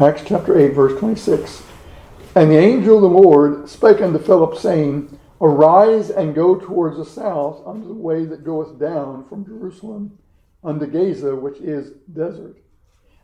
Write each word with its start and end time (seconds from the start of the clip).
Acts 0.00 0.22
chapter 0.24 0.56
8, 0.56 0.74
verse 0.74 0.96
26. 1.00 1.64
And 2.36 2.52
the 2.52 2.56
angel 2.56 2.96
of 2.96 3.02
the 3.02 3.08
Lord 3.08 3.68
spake 3.68 4.00
unto 4.00 4.20
Philip, 4.20 4.56
saying, 4.56 5.18
Arise 5.40 6.10
and 6.10 6.36
go 6.36 6.54
towards 6.54 6.98
the 6.98 7.04
south 7.04 7.66
unto 7.66 7.88
the 7.88 7.94
way 7.94 8.24
that 8.24 8.44
goeth 8.44 8.78
down 8.78 9.24
from 9.24 9.44
Jerusalem 9.44 10.16
unto 10.62 10.86
Gaza, 10.86 11.34
which 11.34 11.58
is 11.58 11.94
desert. 12.12 12.58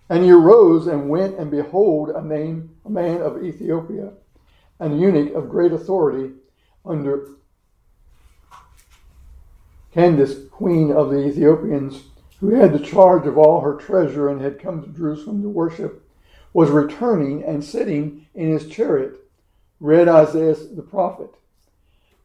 And 0.09 0.25
he 0.25 0.33
arose 0.33 0.89
and 0.89 1.09
went, 1.09 1.39
and 1.39 1.49
behold, 1.49 2.11
a, 2.11 2.21
name, 2.21 2.75
a 2.85 2.91
man 2.91 3.23
of 3.23 3.45
Ethiopia, 3.45 4.11
an 4.81 4.99
eunuch 4.99 5.33
of 5.33 5.49
great 5.49 5.73
authority 5.73 6.33
under 6.85 7.29
Candace, 9.93 10.49
queen 10.51 10.91
of 10.91 11.11
the 11.11 11.25
Ethiopians, 11.25 12.03
who 12.41 12.57
had 12.57 12.73
the 12.73 12.85
charge 12.85 13.29
of 13.29 13.39
all 13.39 13.61
her 13.61 13.77
treasure 13.77 14.29
and 14.29 14.41
had 14.41 14.59
come 14.59 14.83
to 14.83 14.89
Jerusalem 14.89 15.41
to 15.43 15.49
worship, 15.49 16.04
was 16.55 16.71
returning 16.71 17.45
and 17.45 17.63
sitting 17.63 18.27
in 18.35 18.51
his 18.51 18.67
chariot, 18.69 19.17
read 19.81 20.09
Isaiah 20.09 20.55
the 20.55 20.83
prophet. 20.83 21.35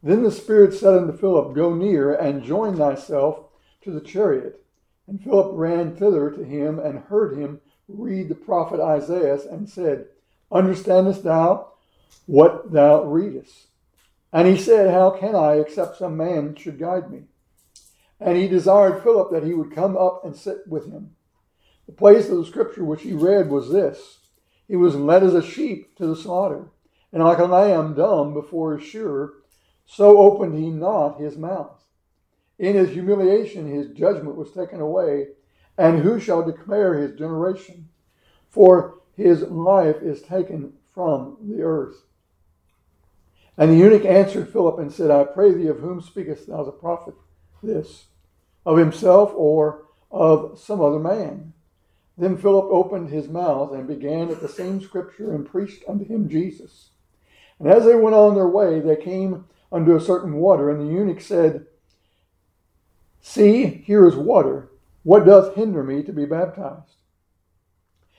Then 0.02 0.22
the 0.22 0.30
Spirit 0.30 0.72
said 0.72 0.94
unto 0.94 1.14
Philip, 1.14 1.54
Go 1.54 1.74
near 1.74 2.14
and 2.14 2.42
join 2.42 2.76
thyself 2.76 3.48
to 3.82 3.90
the 3.90 4.00
chariot. 4.00 4.64
And 5.06 5.22
Philip 5.22 5.50
ran 5.52 5.96
thither 5.96 6.30
to 6.30 6.44
him 6.44 6.78
and 6.78 7.00
heard 7.00 7.36
him 7.36 7.60
read 7.88 8.28
the 8.28 8.36
prophet 8.36 8.80
Isaiah 8.80 9.40
and 9.50 9.68
said, 9.68 10.06
Understandest 10.50 11.24
thou 11.24 11.72
what 12.26 12.72
thou 12.72 13.02
readest? 13.04 13.66
And 14.32 14.46
he 14.46 14.56
said, 14.56 14.92
How 14.94 15.10
can 15.10 15.34
I, 15.34 15.54
except 15.54 15.98
some 15.98 16.16
man 16.16 16.54
should 16.54 16.78
guide 16.78 17.10
me? 17.10 17.24
And 18.20 18.36
he 18.36 18.46
desired 18.46 19.02
Philip 19.02 19.32
that 19.32 19.42
he 19.42 19.54
would 19.54 19.74
come 19.74 19.96
up 19.96 20.24
and 20.24 20.36
sit 20.36 20.68
with 20.68 20.86
him. 20.86 21.16
The 21.86 21.92
place 21.92 22.28
of 22.28 22.38
the 22.38 22.46
scripture 22.46 22.84
which 22.84 23.02
he 23.02 23.12
read 23.12 23.50
was 23.50 23.72
this 23.72 24.19
He 24.70 24.76
was 24.76 24.94
led 24.94 25.24
as 25.24 25.34
a 25.34 25.42
sheep 25.42 25.96
to 25.96 26.06
the 26.06 26.14
slaughter, 26.14 26.68
and 27.12 27.24
like 27.24 27.40
a 27.40 27.44
lamb 27.44 27.94
dumb 27.94 28.32
before 28.32 28.78
his 28.78 28.86
shearer, 28.86 29.34
so 29.84 30.18
opened 30.18 30.54
he 30.54 30.70
not 30.70 31.18
his 31.18 31.36
mouth. 31.36 31.82
In 32.56 32.76
his 32.76 32.90
humiliation, 32.90 33.68
his 33.68 33.88
judgment 33.88 34.36
was 34.36 34.52
taken 34.52 34.80
away. 34.80 35.30
And 35.76 35.98
who 35.98 36.20
shall 36.20 36.44
declare 36.44 36.94
his 36.94 37.18
generation? 37.18 37.88
For 38.48 39.00
his 39.16 39.42
life 39.42 40.02
is 40.02 40.22
taken 40.22 40.74
from 40.94 41.38
the 41.42 41.62
earth. 41.62 42.04
And 43.58 43.72
the 43.72 43.76
eunuch 43.76 44.04
answered 44.04 44.52
Philip 44.52 44.78
and 44.78 44.92
said, 44.92 45.10
I 45.10 45.24
pray 45.24 45.52
thee, 45.52 45.66
of 45.66 45.80
whom 45.80 46.00
speakest 46.00 46.46
thou 46.46 46.62
the 46.62 46.70
prophet 46.70 47.14
this? 47.60 48.04
Of 48.64 48.78
himself 48.78 49.32
or 49.34 49.86
of 50.12 50.60
some 50.60 50.80
other 50.80 51.00
man? 51.00 51.54
Then 52.20 52.36
Philip 52.36 52.66
opened 52.66 53.08
his 53.08 53.30
mouth 53.30 53.72
and 53.72 53.88
began 53.88 54.28
at 54.28 54.42
the 54.42 54.48
same 54.48 54.82
scripture 54.82 55.34
and 55.34 55.48
preached 55.48 55.84
unto 55.88 56.04
him 56.04 56.28
Jesus. 56.28 56.90
And 57.58 57.66
as 57.66 57.86
they 57.86 57.94
went 57.94 58.14
on 58.14 58.34
their 58.34 58.46
way, 58.46 58.78
they 58.78 58.96
came 58.96 59.46
unto 59.72 59.96
a 59.96 60.00
certain 60.02 60.34
water, 60.34 60.68
and 60.68 60.82
the 60.82 60.92
eunuch 60.92 61.22
said, 61.22 61.66
See, 63.22 63.64
here 63.64 64.06
is 64.06 64.16
water. 64.16 64.68
What 65.02 65.24
doth 65.24 65.54
hinder 65.54 65.82
me 65.82 66.02
to 66.02 66.12
be 66.12 66.26
baptized? 66.26 66.96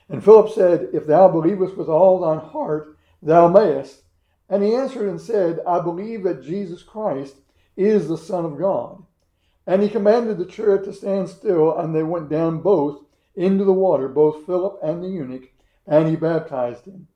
And 0.09 0.23
Philip 0.23 0.51
said, 0.51 0.89
If 0.93 1.05
thou 1.05 1.27
believest 1.27 1.77
with 1.77 1.87
all 1.87 2.21
thine 2.21 2.39
heart, 2.39 2.97
thou 3.21 3.49
mayest. 3.49 4.01
And 4.49 4.63
he 4.63 4.73
answered 4.73 5.09
and 5.09 5.21
said, 5.21 5.59
I 5.67 5.79
believe 5.79 6.23
that 6.23 6.41
Jesus 6.41 6.81
Christ 6.81 7.35
is 7.77 8.07
the 8.07 8.17
Son 8.17 8.45
of 8.45 8.57
God. 8.57 9.03
And 9.67 9.83
he 9.83 9.89
commanded 9.89 10.39
the 10.39 10.45
chariot 10.45 10.85
to 10.85 10.93
stand 10.93 11.29
still, 11.29 11.77
and 11.77 11.93
they 11.93 12.01
went 12.01 12.29
down 12.29 12.61
both 12.61 13.03
into 13.35 13.63
the 13.63 13.73
water, 13.73 14.07
both 14.07 14.45
Philip 14.45 14.79
and 14.83 15.03
the 15.03 15.07
eunuch, 15.07 15.49
and 15.87 16.07
he 16.07 16.15
baptized 16.15 16.85
him. 16.85 17.07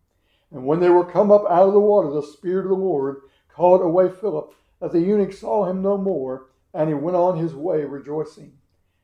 And 0.51 0.65
when 0.65 0.79
they 0.79 0.89
were 0.89 1.05
come 1.05 1.31
up 1.31 1.43
out 1.49 1.67
of 1.67 1.73
the 1.73 1.79
water, 1.79 2.09
the 2.09 2.21
Spirit 2.21 2.65
of 2.65 2.69
the 2.69 2.75
Lord 2.75 3.21
called 3.49 3.81
away 3.81 4.09
Philip, 4.09 4.53
that 4.79 4.91
the 4.91 5.01
eunuch 5.01 5.33
saw 5.33 5.65
him 5.65 5.81
no 5.81 5.97
more, 5.97 6.47
and 6.73 6.89
he 6.89 6.93
went 6.93 7.17
on 7.17 7.37
his 7.37 7.53
way 7.53 7.83
rejoicing. 7.83 8.53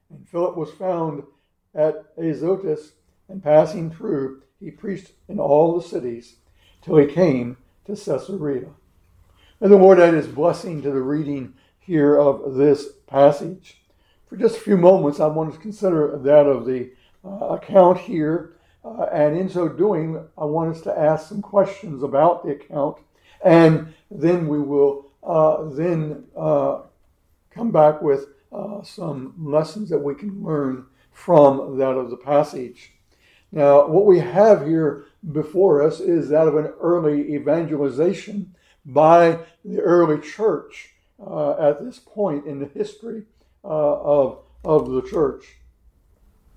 And 0.09 0.27
Philip 0.27 0.55
was 0.57 0.71
found 0.71 1.23
at 1.73 2.13
Azotus, 2.17 2.93
and 3.29 3.41
passing 3.41 3.89
through, 3.89 4.43
he 4.59 4.71
preached 4.71 5.11
in 5.27 5.39
all 5.39 5.73
the 5.73 5.87
cities 5.87 6.35
till 6.81 6.97
he 6.97 7.07
came 7.07 7.57
to 7.85 7.95
Caesarea. 7.95 8.69
And 9.59 9.71
the 9.71 9.77
Lord 9.77 9.99
add 9.99 10.13
his 10.13 10.27
blessing 10.27 10.81
to 10.81 10.91
the 10.91 11.01
reading 11.01 11.53
here 11.79 12.17
of 12.17 12.55
this 12.55 12.87
passage. 13.07 13.81
For 14.27 14.35
just 14.35 14.57
a 14.57 14.61
few 14.61 14.77
moments, 14.77 15.19
I 15.19 15.27
want 15.27 15.53
to 15.53 15.59
consider 15.59 16.17
that 16.17 16.45
of 16.45 16.65
the 16.65 16.91
account 17.23 17.97
here. 17.99 18.55
Uh, 18.83 19.03
and 19.13 19.37
in 19.37 19.47
so 19.47 19.69
doing, 19.69 20.23
I 20.37 20.45
want 20.45 20.75
us 20.75 20.81
to 20.83 20.97
ask 20.97 21.29
some 21.29 21.41
questions 21.41 22.01
about 22.01 22.43
the 22.43 22.51
account. 22.51 22.97
And 23.43 23.93
then 24.09 24.47
we 24.47 24.59
will 24.59 25.11
uh, 25.23 25.65
then 25.69 26.25
uh, 26.35 26.81
come 27.51 27.71
back 27.71 28.01
with 28.01 28.25
uh, 28.51 28.81
some 28.83 29.33
lessons 29.37 29.89
that 29.89 29.99
we 29.99 30.15
can 30.15 30.43
learn 30.43 30.85
from 31.11 31.77
that 31.77 31.91
of 31.91 32.09
the 32.09 32.17
passage. 32.17 32.93
Now, 33.51 33.87
what 33.87 34.05
we 34.05 34.19
have 34.19 34.65
here 34.65 35.05
before 35.31 35.85
us 35.85 35.99
is 35.99 36.29
that 36.29 36.47
of 36.47 36.55
an 36.55 36.73
early 36.79 37.35
evangelization 37.35 38.55
by 38.85 39.39
the 39.63 39.79
early 39.81 40.19
church 40.21 40.89
uh, 41.19 41.51
at 41.59 41.83
this 41.83 41.99
point 41.99 42.45
in 42.45 42.59
the 42.59 42.65
history 42.67 43.23
uh, 43.63 43.67
of, 43.67 44.39
of 44.63 44.89
the 44.89 45.01
church. 45.03 45.57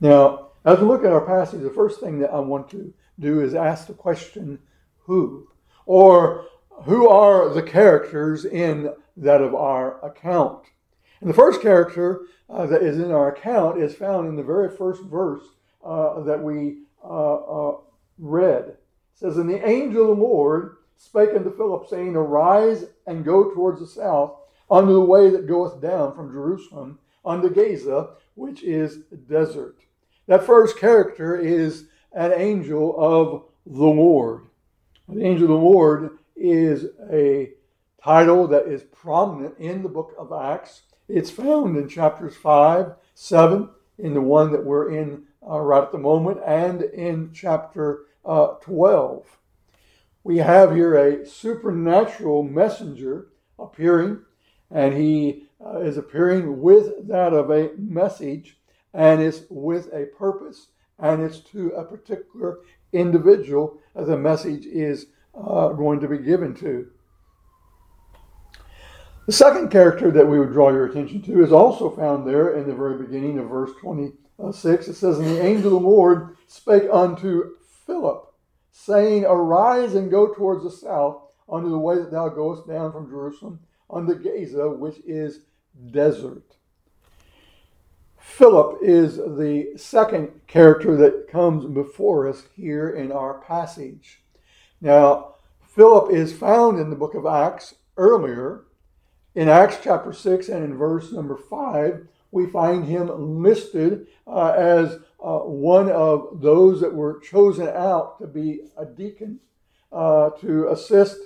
Now, 0.01 0.44
as 0.65 0.79
we 0.79 0.87
look 0.87 1.05
at 1.05 1.13
our 1.13 1.25
passage, 1.25 1.63
the 1.63 1.71
first 1.71 2.01
thing 2.01 2.19
that 2.21 2.33
I 2.33 2.41
want 2.41 2.71
to 2.71 2.93
do 3.21 3.41
is 3.41 3.55
ask 3.55 3.87
the 3.87 3.95
question 3.95 4.59
who? 4.99 5.49
Or 5.87 6.47
who 6.85 7.09
are 7.09 7.53
the 7.53 7.63
characters 7.63 8.45
in 8.45 8.93
that 9.17 9.41
of 9.41 9.55
our 9.55 10.05
account? 10.05 10.65
And 11.21 11.29
the 11.31 11.35
first 11.35 11.63
character 11.63 12.23
uh, 12.49 12.67
that 12.67 12.83
is 12.83 12.99
in 12.99 13.11
our 13.11 13.33
account 13.33 13.81
is 13.81 13.95
found 13.95 14.29
in 14.29 14.37
the 14.37 14.43
very 14.43 14.75
first 14.75 15.03
verse 15.05 15.45
uh, 15.85 16.21
that 16.23 16.43
we 16.43 16.79
uh, 17.03 17.35
uh, 17.35 17.77
read. 18.19 18.65
It 18.65 18.81
says, 19.15 19.37
And 19.37 19.49
the 19.49 19.67
angel 19.67 20.11
of 20.11 20.19
the 20.19 20.23
Lord 20.25 20.77
spake 20.97 21.31
unto 21.35 21.55
Philip, 21.55 21.89
saying, 21.89 22.17
Arise 22.17 22.87
and 23.07 23.25
go 23.25 23.53
towards 23.53 23.81
the 23.81 23.87
south, 23.87 24.37
unto 24.71 24.93
the 24.93 25.01
way 25.01 25.31
that 25.31 25.47
goeth 25.47 25.81
down 25.81 26.15
from 26.15 26.33
Jerusalem 26.33 26.99
unto 27.25 27.51
Gaza, 27.51 28.11
which 28.35 28.63
is 28.63 28.99
desert. 29.29 29.77
That 30.27 30.45
first 30.45 30.79
character 30.79 31.37
is 31.37 31.87
an 32.13 32.33
angel 32.33 32.95
of 32.99 33.45
the 33.67 33.85
Lord. 33.85 34.47
The 35.09 35.25
angel 35.25 35.45
of 35.45 35.51
the 35.51 35.55
Lord 35.67 36.19
is 36.37 36.87
a 37.11 37.51
title 38.03 38.47
that 38.49 38.67
is 38.67 38.83
prominent 38.85 39.59
in 39.59 39.83
the 39.83 39.89
book 39.89 40.15
of 40.19 40.33
Acts. 40.33 40.83
It's 41.09 41.31
found 41.31 41.77
in 41.77 41.89
chapters 41.89 42.37
5, 42.37 42.95
7, 43.15 43.69
in 43.99 44.15
the 44.15 44.21
one 44.21 44.51
that 44.53 44.65
we're 44.65 44.91
in 44.91 45.25
uh, 45.49 45.61
right 45.61 45.83
at 45.83 45.93
the 45.93 45.99
moment, 45.99 46.41
and 46.47 46.83
in 46.83 47.31
chapter 47.33 48.07
uh, 48.25 48.55
12. 48.63 49.39
We 50.23 50.39
have 50.39 50.75
here 50.75 50.97
a 50.97 51.27
supernatural 51.27 52.43
messenger 52.43 53.29
appearing, 53.59 54.23
and 54.71 54.95
he 54.95 55.45
uh, 55.65 55.81
is 55.81 55.99
appearing 55.99 56.63
with 56.63 57.07
that 57.09 57.35
of 57.35 57.51
a 57.51 57.73
message, 57.77 58.59
and 58.95 59.21
it's 59.21 59.43
with 59.51 59.93
a 59.93 60.07
purpose, 60.17 60.69
and 60.99 61.23
it's 61.23 61.41
to 61.41 61.71
a 61.71 61.85
particular 61.85 62.61
individual 62.93 63.79
that 63.95 64.07
the 64.07 64.17
message 64.17 64.65
is 64.65 65.07
uh, 65.35 65.69
going 65.71 66.01
to 66.01 66.09
be 66.09 66.19
given 66.19 66.55
to. 66.55 66.89
The 69.27 69.33
second 69.33 69.71
character 69.71 70.11
that 70.11 70.27
we 70.27 70.39
would 70.39 70.53
draw 70.53 70.71
your 70.71 70.87
attention 70.87 71.23
to 71.23 71.43
is 71.43 71.51
also 71.51 71.91
found 71.91 72.27
there 72.27 72.57
in 72.57 72.69
the 72.69 72.75
very 72.75 73.03
beginning 73.03 73.39
of 73.39 73.49
verse 73.49 73.71
26. 73.81 74.89
It 74.89 74.95
says, 74.95 75.19
And 75.19 75.29
the 75.29 75.43
angel 75.43 75.77
of 75.77 75.83
the 75.83 75.89
Lord 75.89 76.37
spake 76.47 76.85
unto 76.93 77.55
Philip, 77.87 78.33
saying, 78.71 79.25
Arise 79.25 79.95
and 79.95 80.11
go 80.11 80.35
towards 80.35 80.63
the 80.63 80.71
south, 80.71 81.23
unto 81.49 81.71
the 81.71 81.79
way 81.79 81.97
that 81.97 82.11
thou 82.11 82.29
goest 82.29 82.69
down 82.69 82.93
from 82.93 83.09
Jerusalem 83.09 83.61
unto 83.91 84.15
Gaza, 84.15 84.69
which 84.69 84.99
is 85.07 85.41
desert. 85.91 86.57
Philip 88.25 88.79
is 88.81 89.17
the 89.17 89.75
second 89.77 90.31
character 90.47 90.97
that 90.97 91.29
comes 91.29 91.67
before 91.67 92.27
us 92.27 92.45
here 92.57 92.89
in 92.89 93.13
our 93.13 93.35
passage. 93.35 94.23
Now, 94.81 95.35
Philip 95.61 96.11
is 96.11 96.33
found 96.33 96.81
in 96.81 96.89
the 96.89 96.97
book 96.97 97.15
of 97.15 97.27
Acts 97.27 97.75
earlier 97.99 98.65
in 99.35 99.49
Acts 99.49 99.79
chapter 99.85 100.13
6 100.13 100.49
and 100.49 100.65
in 100.65 100.77
verse 100.77 101.13
number 101.13 101.37
5, 101.37 102.09
we 102.33 102.47
find 102.47 102.87
him 102.87 103.43
listed 103.43 104.07
uh, 104.27 104.53
as 104.57 104.99
uh, 105.23 105.41
one 105.41 105.91
of 105.93 106.41
those 106.41 106.81
that 106.81 106.95
were 106.95 107.21
chosen 107.21 107.69
out 107.69 108.19
to 108.21 108.27
be 108.27 108.63
a 108.79 108.87
deacon 108.87 109.39
uh, 109.93 110.31
to 110.41 110.69
assist 110.71 111.19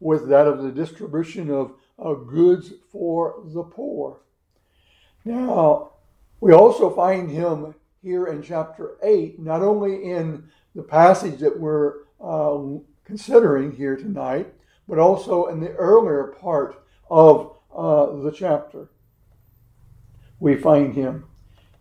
with 0.00 0.28
that 0.30 0.46
of 0.46 0.62
the 0.62 0.72
distribution 0.72 1.50
of 1.50 2.26
goods 2.26 2.72
for 2.90 3.44
the 3.44 3.62
poor. 3.62 4.22
Now, 5.24 5.92
we 6.40 6.52
also 6.52 6.90
find 6.90 7.30
him 7.30 7.74
here 8.02 8.26
in 8.26 8.42
chapter 8.42 8.96
8, 9.02 9.40
not 9.40 9.62
only 9.62 10.04
in 10.04 10.48
the 10.74 10.82
passage 10.82 11.40
that 11.40 11.58
we're 11.58 12.04
uh, 12.20 12.58
considering 13.04 13.72
here 13.72 13.96
tonight, 13.96 14.52
but 14.88 14.98
also 14.98 15.46
in 15.46 15.60
the 15.60 15.72
earlier 15.72 16.34
part 16.40 16.84
of 17.10 17.56
uh, 17.74 18.22
the 18.22 18.30
chapter. 18.30 18.88
We 20.38 20.56
find 20.56 20.94
him. 20.94 21.24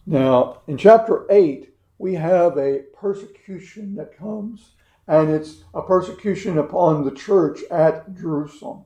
Now, 0.06 0.62
in 0.68 0.78
chapter 0.78 1.26
8, 1.30 1.74
we 1.98 2.14
have 2.16 2.58
a 2.58 2.84
persecution 2.96 3.96
that 3.96 4.18
comes, 4.18 4.72
and 5.08 5.30
it's 5.30 5.64
a 5.74 5.82
persecution 5.82 6.58
upon 6.58 7.04
the 7.04 7.12
church 7.12 7.62
at 7.72 8.16
Jerusalem. 8.16 8.86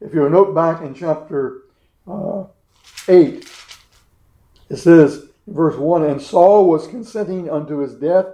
If 0.00 0.14
you'll 0.14 0.30
note 0.30 0.54
back 0.54 0.82
in 0.82 0.94
chapter 0.94 1.62
uh, 2.06 2.44
8, 3.08 3.44
it 4.68 4.76
says, 4.76 5.28
verse 5.46 5.76
1 5.76 6.04
And 6.04 6.20
Saul 6.20 6.68
was 6.68 6.86
consenting 6.86 7.50
unto 7.50 7.78
his 7.78 7.94
death, 7.94 8.26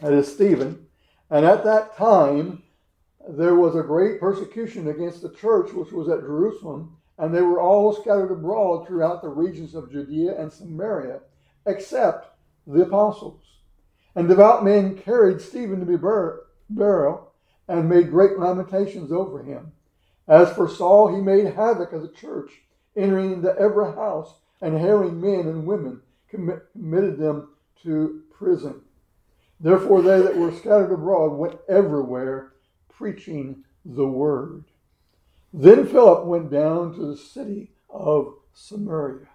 that 0.00 0.12
is 0.12 0.32
Stephen, 0.32 0.86
and 1.30 1.44
at 1.44 1.64
that 1.64 1.96
time 1.96 2.62
there 3.28 3.54
was 3.54 3.76
a 3.76 3.82
great 3.82 4.20
persecution 4.20 4.88
against 4.88 5.22
the 5.22 5.30
church 5.30 5.72
which 5.72 5.92
was 5.92 6.08
at 6.08 6.20
Jerusalem, 6.20 6.96
and 7.18 7.32
they 7.32 7.42
were 7.42 7.60
all 7.60 7.92
scattered 7.92 8.32
abroad 8.32 8.86
throughout 8.86 9.22
the 9.22 9.28
regions 9.28 9.74
of 9.74 9.92
Judea 9.92 10.40
and 10.40 10.52
Samaria, 10.52 11.20
except 11.66 12.36
the 12.66 12.82
apostles. 12.82 13.42
And 14.14 14.28
devout 14.28 14.64
men 14.64 14.98
carried 14.98 15.40
Stephen 15.40 15.80
to 15.80 15.86
be 15.86 15.96
buried 15.96 17.18
and 17.68 17.88
made 17.88 18.10
great 18.10 18.38
lamentations 18.38 19.12
over 19.12 19.42
him. 19.42 19.72
As 20.28 20.52
for 20.52 20.68
Saul, 20.68 21.14
he 21.14 21.20
made 21.20 21.46
havoc 21.46 21.92
of 21.92 22.02
the 22.02 22.08
church, 22.08 22.50
entering 22.96 23.32
into 23.32 23.56
every 23.56 23.92
house 23.92 24.34
and 24.62 24.78
harrying 24.78 25.20
men 25.20 25.40
and 25.40 25.66
women, 25.66 26.00
committed 26.30 27.18
them 27.18 27.50
to 27.82 28.22
prison. 28.32 28.80
Therefore, 29.60 30.00
they 30.00 30.22
that 30.22 30.36
were 30.36 30.52
scattered 30.52 30.92
abroad 30.92 31.32
went 31.32 31.58
everywhere 31.68 32.52
preaching 32.88 33.64
the 33.84 34.06
word. 34.06 34.64
Then 35.52 35.86
Philip 35.86 36.24
went 36.24 36.50
down 36.50 36.94
to 36.94 37.06
the 37.06 37.16
city 37.16 37.72
of 37.90 38.34
Samaria. 38.54 39.28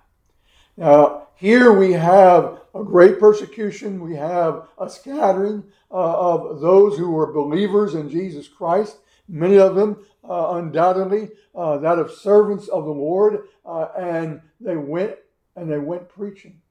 Now, 0.76 1.28
here 1.36 1.72
we 1.72 1.94
have 1.94 2.62
a 2.74 2.84
great 2.84 3.20
persecution. 3.20 4.02
We 4.02 4.16
have 4.16 4.68
a 4.80 4.90
scattering 4.90 5.64
uh, 5.92 5.94
of 5.94 6.62
those 6.62 6.98
who 6.98 7.12
were 7.12 7.32
believers 7.32 7.94
in 7.94 8.10
Jesus 8.10 8.48
Christ. 8.48 8.98
Many 9.28 9.58
of 9.58 9.76
them, 9.76 10.06
uh, 10.28 10.52
undoubtedly, 10.54 11.30
uh, 11.56 11.78
that 11.80 12.00
of 12.00 12.12
servants 12.12 12.68
of 12.68 12.86
the 12.86 12.92
Lord, 12.92 13.48
uh, 13.66 13.88
and 13.98 14.42
they 14.60 14.78
went 14.78 15.16
and 15.56 15.70
they 15.70 15.80
went 15.80 16.10
preaching. 16.10 16.62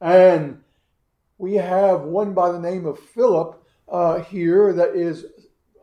And 0.00 0.62
we 1.38 1.54
have 1.54 2.02
one 2.02 2.32
by 2.32 2.50
the 2.50 2.60
name 2.60 2.86
of 2.86 2.98
Philip 2.98 3.62
uh, 3.88 4.20
here 4.20 4.72
that 4.72 4.94
is 4.94 5.26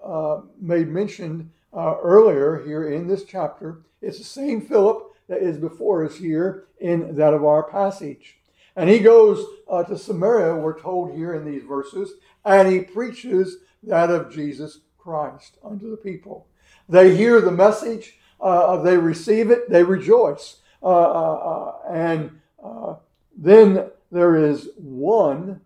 uh, 0.03 0.41
made 0.59 0.87
mention 0.87 1.51
earlier 1.73 2.63
here 2.65 2.89
in 2.89 3.07
this 3.07 3.23
chapter. 3.23 3.83
It's 4.01 4.17
the 4.17 4.23
same 4.23 4.61
Philip 4.61 5.11
that 5.27 5.43
is 5.43 5.57
before 5.57 6.05
us 6.05 6.15
here 6.15 6.65
in 6.79 7.15
that 7.15 7.33
of 7.33 7.45
our 7.45 7.63
passage. 7.63 8.37
And 8.75 8.89
he 8.89 8.99
goes 8.99 9.43
uh, 9.67 9.83
to 9.85 9.97
Samaria, 9.97 10.55
we're 10.55 10.79
told 10.79 11.15
here 11.15 11.33
in 11.33 11.43
these 11.43 11.63
verses, 11.63 12.13
and 12.45 12.71
he 12.71 12.79
preaches 12.81 13.57
that 13.83 14.11
of 14.11 14.31
Jesus 14.31 14.81
Christ 15.07 15.57
unto 15.63 15.89
the 15.89 15.95
people. 15.95 16.47
They 16.89 17.15
hear 17.15 17.39
the 17.39 17.51
message, 17.51 18.19
uh, 18.41 18.81
they 18.81 18.97
receive 18.97 19.51
it, 19.51 19.69
they 19.69 19.81
rejoice. 19.81 20.57
Uh, 20.83 20.87
uh, 20.87 21.33
uh 21.53 21.93
and 21.93 22.41
uh, 22.61 22.95
then 23.37 23.89
there 24.11 24.35
is 24.35 24.69
one 24.75 25.61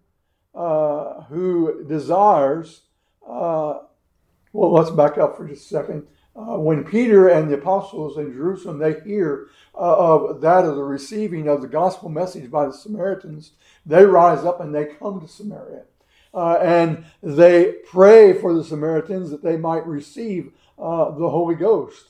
who 0.53 1.85
desires, 1.88 2.81
well, 3.25 3.89
let's 4.53 4.91
back 4.91 5.17
up 5.17 5.38
for 5.38 5.47
just 5.47 5.65
a 5.65 5.69
second. 5.69 6.07
Uh, 6.35 6.57
when 6.57 6.83
Peter 6.83 7.27
and 7.27 7.49
the 7.49 7.57
apostles 7.57 8.17
in 8.17 8.31
Jerusalem 8.31 8.77
they 8.77 8.99
hear 9.01 9.47
uh, 9.75 9.79
of 9.79 10.39
that 10.39 10.63
of 10.63 10.75
the 10.75 10.83
receiving 10.83 11.49
of 11.49 11.61
the 11.61 11.67
gospel 11.67 12.07
message 12.09 12.49
by 12.49 12.65
the 12.65 12.73
Samaritans, 12.73 13.51
they 13.85 14.05
rise 14.05 14.45
up 14.45 14.61
and 14.61 14.73
they 14.73 14.85
come 14.85 15.19
to 15.19 15.27
Samaria. 15.27 15.83
Uh, 16.33 16.57
and 16.62 17.06
they 17.22 17.74
pray 17.86 18.33
for 18.33 18.54
the 18.54 18.63
Samaritans 18.63 19.30
that 19.31 19.44
they 19.44 19.57
might 19.57 19.86
receive 19.86 20.54
uh, 20.80 21.12
the 21.12 21.30
Holy 21.30 21.56
Ghost. 21.56 22.10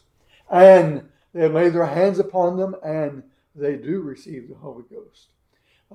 And 0.49 1.09
they 1.33 1.47
lay 1.47 1.69
their 1.69 1.85
hands 1.85 2.19
upon 2.19 2.57
them 2.57 2.75
and 2.83 3.23
they 3.55 3.75
do 3.75 4.01
receive 4.01 4.47
the 4.49 4.55
Holy 4.55 4.83
Ghost. 4.91 5.27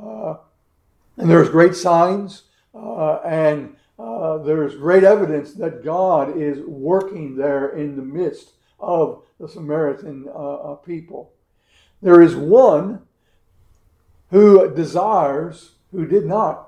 Uh, 0.00 0.37
and 1.17 1.31
there's 1.31 1.49
great 1.49 1.75
signs 1.75 2.43
uh, 2.75 3.20
and 3.25 3.76
uh, 3.99 4.38
there's 4.38 4.75
great 4.75 5.05
evidence 5.05 5.55
that 5.55 5.84
God 5.84 6.37
is 6.37 6.58
working 6.67 7.37
there 7.37 7.70
in 7.70 7.96
the 7.96 8.02
midst 8.02 8.52
of 8.79 9.22
the 9.40 9.49
Samaritan 9.49 10.29
uh, 10.34 10.75
people. 10.75 11.32
There 12.02 12.20
is 12.20 12.37
one 12.37 13.02
who 14.31 14.75
desires, 14.75 15.72
who 15.93 16.06
did 16.06 16.26
not, 16.26 16.65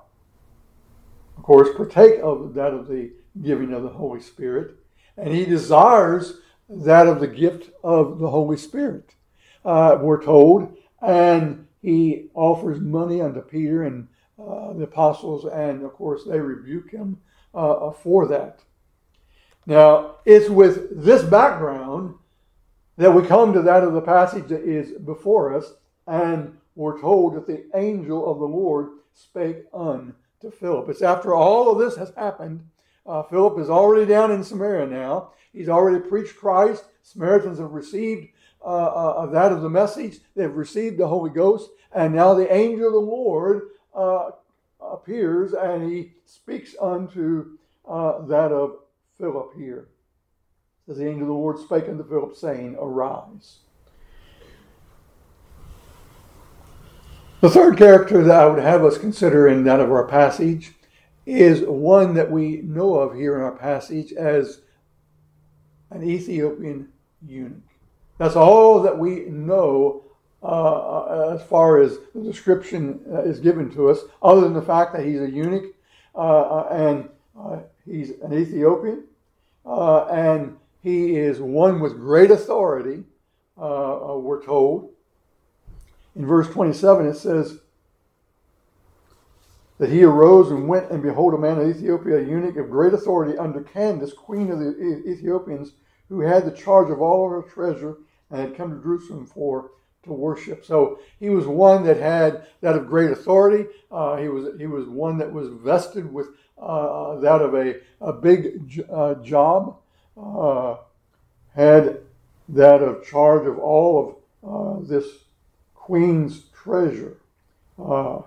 of 1.39 1.45
course, 1.45 1.69
partake 1.77 2.21
of 2.21 2.53
that 2.55 2.75
of 2.75 2.89
the 2.89 3.13
giving 3.41 3.73
of 3.73 3.85
the 3.85 3.89
Holy 3.89 4.21
Spirit, 4.21 4.75
and 5.17 5.33
he 5.33 5.45
desires 5.45 6.41
that 6.69 7.07
of 7.07 7.21
the 7.21 7.29
gift 7.29 7.71
of 7.85 8.19
the 8.19 8.29
Holy 8.29 8.57
Spirit. 8.57 9.15
Uh, 9.65 9.99
we're 10.01 10.23
told, 10.23 10.77
and 11.01 11.67
he 11.81 12.29
offers 12.35 12.81
money 12.81 13.23
unto 13.23 13.41
Peter 13.41 13.85
and 13.85 14.09
uh, 14.37 14.73
the 14.73 14.83
apostles, 14.83 15.45
and 15.45 15.85
of 15.85 15.93
course 15.93 16.25
they 16.25 16.41
rebuke 16.41 16.91
him 16.91 17.19
uh, 17.55 17.71
uh, 17.71 17.93
for 17.93 18.27
that. 18.27 18.59
Now, 19.65 20.17
it's 20.25 20.51
with 20.51 21.05
this 21.05 21.23
background 21.23 22.17
that 22.97 23.15
we 23.15 23.23
come 23.23 23.53
to 23.53 23.63
that 23.63 23.85
of 23.85 23.93
the 23.93 24.01
passage 24.01 24.49
that 24.49 24.63
is 24.63 24.91
before 24.91 25.55
us, 25.57 25.73
and 26.09 26.59
we're 26.75 27.01
told 27.01 27.37
that 27.37 27.47
the 27.47 27.65
angel 27.77 28.29
of 28.29 28.41
the 28.41 28.45
Lord 28.45 28.89
spake 29.15 29.59
unto 29.73 30.15
Philip. 30.59 30.89
It's 30.89 31.03
after 31.03 31.35
all 31.35 31.71
of 31.71 31.79
this 31.79 31.97
has 31.97 32.13
happened. 32.17 32.65
Uh, 33.05 33.23
Philip 33.23 33.59
is 33.59 33.71
already 33.71 34.07
down 34.07 34.31
in 34.31 34.45
Samaria 34.45 34.87
now. 34.87 35.33
He's 35.53 35.69
already 35.69 36.07
preached 36.07 36.37
Christ. 36.37 36.85
Samaritans 37.03 37.59
have 37.59 37.73
received 37.73 38.29
uh, 38.63 38.87
uh, 38.87 39.27
that 39.27 39.51
of 39.51 39.63
the 39.63 39.71
message. 39.71 40.19
They've 40.37 40.55
received 40.55 40.99
the 40.99 41.09
Holy 41.09 41.31
Ghost. 41.31 41.71
And 41.93 42.15
now 42.15 42.35
the 42.35 42.53
angel 42.53 42.89
of 42.89 42.93
the 42.93 42.99
Lord 42.99 43.63
uh, 43.95 44.31
appears 44.81 45.55
and 45.55 45.91
he 45.91 46.13
speaks 46.27 46.77
unto 46.81 47.57
uh, 47.89 48.23
that 48.27 48.53
of 48.53 48.77
Philip 49.17 49.55
here. 49.57 49.89
As 50.89 50.99
the 50.99 51.07
angel 51.07 51.23
of 51.23 51.29
the 51.29 51.33
Lord 51.35 51.59
spake 51.59 51.89
unto 51.89 52.07
Philip, 52.07 52.37
saying, 52.37 52.77
Arise. 52.79 53.61
The 57.41 57.51
third 57.51 57.77
character 57.79 58.25
that 58.25 58.41
I 58.41 58.47
would 58.47 58.61
have 58.61 58.85
us 58.85 58.99
consider 58.99 59.47
in 59.47 59.63
that 59.63 59.79
of 59.79 59.93
our 59.93 60.09
passage 60.09 60.73
is 61.25 61.61
one 61.61 62.15
that 62.15 62.29
we 62.29 62.63
know 62.63 62.97
of 62.97 63.15
here 63.15 63.37
in 63.37 63.43
our 63.43 63.55
passage 63.55 64.13
as 64.13 64.63
an 65.91 66.03
Ethiopian 66.03 66.89
eunuch. 67.25 67.63
That's 68.19 68.35
all 68.35 68.83
that 68.83 68.99
we 68.99 69.27
know 69.27 70.03
uh, 70.43 70.47
uh, 70.47 71.39
as 71.41 71.49
far 71.49 71.81
as 71.81 71.99
the 72.13 72.23
description 72.23 73.01
uh, 73.13 73.23
is 73.23 73.39
given 73.39 73.71
to 73.75 73.89
us, 73.89 74.01
other 74.21 74.41
than 74.41 74.53
the 74.53 74.61
fact 74.61 74.93
that 74.95 75.07
he's 75.07 75.21
a 75.21 75.31
eunuch 75.31 75.73
uh, 76.17 76.63
and 76.73 77.09
he's 77.87 78.11
an 78.21 78.33
Ethiopian 78.33 79.05
and 79.65 80.57
he 80.83 81.15
is 81.15 81.41
one 81.41 81.79
with 81.79 82.01
great 82.01 82.33
authority, 82.33 83.05
we're 83.57 84.45
told. 84.45 84.91
In 86.19 86.27
verse 86.27 86.49
27, 86.49 87.07
it 87.07 87.15
says, 87.15 87.61
that 89.79 89.91
he 89.91 90.03
arose 90.03 90.51
and 90.51 90.69
went, 90.69 90.91
and 90.91 91.03
behold, 91.03 91.35
a 91.35 91.39
man 91.39 91.59
of 91.59 91.69
Ethiopia, 91.69 92.19
a 92.19 92.23
eunuch 92.23 92.57
of 92.57 92.71
great 92.71 92.93
authority 92.93 93.39
under 93.39 93.63
Candace, 93.63 94.13
queen 94.13 94.51
of 94.51 94.59
the 94.59 95.05
Ethiopians, 95.07 95.73
who 96.09 96.21
had 96.21 96.45
the 96.45 96.51
charge 96.51 96.91
of 96.91 97.01
all 97.01 97.31
her 97.31 97.43
treasure 97.43 97.99
and 98.31 98.41
had 98.41 98.57
come 98.57 98.71
to 98.71 98.83
Jerusalem 98.83 99.27
for 99.27 99.71
to 100.05 100.13
worship. 100.13 100.65
So 100.65 100.99
he 101.21 101.29
was 101.29 101.47
one 101.47 101.85
that 101.85 101.99
had 101.99 102.47
that 102.61 102.77
of 102.77 102.89
great 102.89 103.11
authority. 103.11 103.67
Uh, 103.91 104.17
he 104.17 104.29
was 104.29 104.59
he 104.59 104.67
was 104.67 104.89
one 104.89 105.19
that 105.19 105.33
was 105.33 105.49
vested 105.49 106.13
with 106.13 106.29
uh, 106.61 107.17
that 107.17 107.41
of 107.41 107.55
a 107.55 107.77
a 108.01 108.13
big 108.13 108.85
uh, 108.91 109.15
job. 109.17 109.77
Uh, 110.17 110.77
had 111.55 112.01
that 112.49 112.83
of 112.83 113.05
charge 113.05 113.47
of 113.47 113.59
all 113.59 114.19
of 114.43 114.81
uh, 114.83 114.89
this 114.89 115.07
queen's 115.89 116.45
treasure. 116.51 117.17
Uh, 117.83 118.21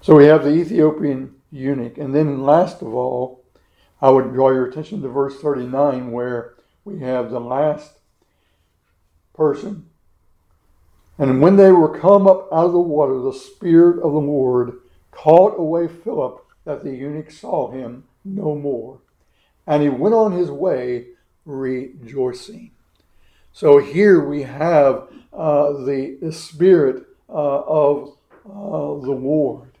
so 0.00 0.14
we 0.14 0.26
have 0.26 0.44
the 0.44 0.50
Ethiopian 0.52 1.34
eunuch, 1.50 1.98
and 1.98 2.14
then 2.14 2.44
last 2.44 2.80
of 2.80 2.94
all, 2.94 3.44
I 4.00 4.10
would 4.10 4.32
draw 4.32 4.52
your 4.52 4.66
attention 4.66 5.02
to 5.02 5.08
verse 5.08 5.34
39, 5.40 6.12
where 6.12 6.54
we 6.84 7.00
have 7.00 7.32
the 7.32 7.40
last 7.40 7.98
person. 9.34 9.86
And 11.18 11.42
when 11.42 11.56
they 11.56 11.72
were 11.72 11.98
come 11.98 12.28
up 12.28 12.46
out 12.52 12.66
of 12.66 12.72
the 12.72 12.78
water, 12.78 13.18
the 13.18 13.32
Spirit 13.32 13.96
of 13.96 14.12
the 14.12 14.20
Lord 14.20 14.74
caught 15.10 15.58
away 15.58 15.88
Philip 15.88 16.46
that 16.64 16.84
the 16.84 16.94
eunuch 16.94 17.32
saw 17.32 17.72
him 17.72 18.04
no 18.24 18.54
more, 18.54 19.00
and 19.66 19.82
he 19.82 19.88
went 19.88 20.14
on 20.14 20.30
his 20.30 20.52
way 20.52 21.06
rejoicing. 21.44 22.70
So 23.52 23.78
here 23.78 24.24
we 24.24 24.42
have 24.42 25.08
uh, 25.32 25.72
the, 25.84 26.30
spirit 26.32 27.04
uh, 27.28 27.32
of 27.32 28.16
uh, 28.46 29.04
the 29.04 29.12
Lord. 29.12 29.78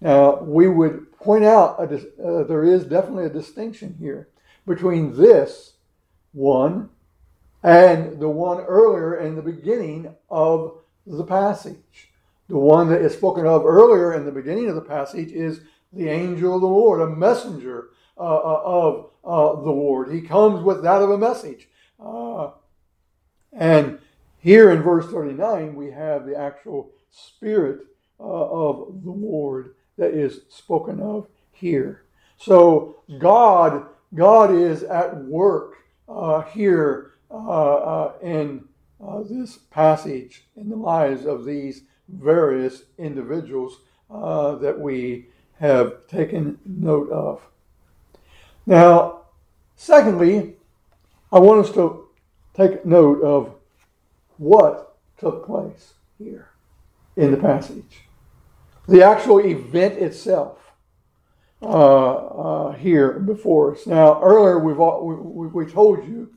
Now, 0.00 0.42
we 0.42 0.68
would 0.68 1.12
point 1.18 1.44
out 1.44 1.80
a, 1.80 1.96
uh, 2.22 2.44
there 2.44 2.64
is 2.64 2.84
definitely 2.84 3.24
a 3.24 3.30
distinction 3.30 3.96
here 3.98 4.28
between 4.66 5.16
this 5.16 5.72
one 6.32 6.90
and 7.62 8.20
the 8.20 8.28
one 8.28 8.60
earlier 8.60 9.16
in 9.16 9.34
the 9.34 9.42
beginning 9.42 10.14
of 10.30 10.78
the 11.06 11.24
passage. 11.24 12.10
The 12.48 12.58
one 12.58 12.88
that 12.90 13.00
is 13.00 13.14
spoken 13.14 13.46
of 13.46 13.64
earlier 13.64 14.14
in 14.14 14.24
the 14.24 14.30
beginning 14.30 14.68
of 14.68 14.74
the 14.74 14.82
passage 14.82 15.32
is 15.32 15.62
the 15.92 16.08
angel 16.08 16.56
of 16.56 16.60
the 16.60 16.66
Lord, 16.66 17.00
a 17.00 17.06
messenger 17.06 17.88
uh, 18.18 18.36
uh 18.36 18.62
of 18.64 19.10
uh, 19.24 19.62
the 19.62 19.70
Lord. 19.70 20.12
He 20.12 20.20
comes 20.20 20.62
with 20.62 20.82
that 20.82 21.02
of 21.02 21.10
a 21.10 21.18
message. 21.18 21.68
Uh, 21.98 22.50
and 23.56 23.98
here 24.38 24.70
in 24.70 24.82
verse 24.82 25.10
39, 25.10 25.74
we 25.74 25.90
have 25.90 26.26
the 26.26 26.36
actual 26.36 26.90
spirit 27.10 27.80
uh, 28.20 28.22
of 28.22 29.02
the 29.02 29.10
Lord 29.10 29.74
that 29.98 30.12
is 30.12 30.42
spoken 30.48 31.00
of 31.00 31.26
here. 31.52 32.02
So 32.36 33.02
God, 33.18 33.86
God 34.14 34.54
is 34.54 34.82
at 34.82 35.16
work 35.24 35.74
uh, 36.08 36.42
here 36.42 37.12
uh, 37.30 38.12
in 38.22 38.64
this 39.28 39.56
passage 39.70 40.44
in 40.56 40.68
the 40.68 40.76
lives 40.76 41.24
of 41.24 41.44
these 41.44 41.82
various 42.08 42.82
individuals 42.98 43.80
that 44.10 44.78
we 44.78 45.26
have 45.58 46.06
taken 46.06 46.58
note 46.64 47.10
of. 47.10 47.40
Now, 48.66 49.22
secondly, 49.74 50.54
I 51.32 51.38
want 51.38 51.66
us 51.66 51.74
to 51.74 52.05
take 52.56 52.84
note 52.84 53.22
of 53.22 53.54
what 54.38 54.96
took 55.18 55.46
place 55.46 55.94
here 56.18 56.48
in 57.16 57.30
the 57.30 57.36
passage. 57.36 58.02
The 58.88 59.02
actual 59.02 59.40
event 59.40 59.98
itself 59.98 60.72
uh, 61.62 62.14
uh, 62.14 62.72
here 62.72 63.18
before 63.18 63.74
us. 63.74 63.86
Now, 63.86 64.22
earlier 64.22 64.58
we've 64.58 64.76
we, 64.76 65.64
we 65.64 65.70
told 65.70 66.06
you 66.06 66.32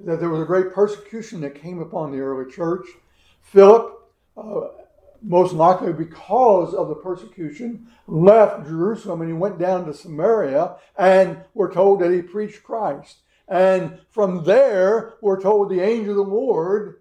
that 0.00 0.20
there 0.20 0.30
was 0.30 0.40
a 0.40 0.46
great 0.46 0.72
persecution 0.72 1.40
that 1.42 1.54
came 1.54 1.80
upon 1.80 2.10
the 2.10 2.20
early 2.20 2.50
church. 2.50 2.86
Philip, 3.42 4.00
uh, 4.36 4.68
most 5.22 5.52
likely 5.52 5.92
because 5.92 6.72
of 6.72 6.88
the 6.88 6.94
persecution, 6.94 7.88
left 8.06 8.66
Jerusalem 8.66 9.20
and 9.20 9.30
he 9.30 9.36
went 9.36 9.58
down 9.58 9.84
to 9.86 9.92
Samaria, 9.92 10.76
and 10.96 11.38
we're 11.52 11.72
told 11.72 12.00
that 12.00 12.12
he 12.12 12.22
preached 12.22 12.62
Christ. 12.62 13.18
And 13.50 13.98
from 14.08 14.44
there, 14.44 15.14
we're 15.20 15.40
told 15.40 15.68
the 15.68 15.80
angel 15.80 16.12
of 16.12 16.28
the 16.28 16.34
Lord 16.34 17.00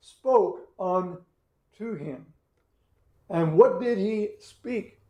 spoke 0.00 0.60
unto 0.78 1.96
him. 1.96 2.24
And 3.28 3.58
what 3.58 3.80
did 3.80 3.98
he 3.98 4.30
speak? 4.40 5.00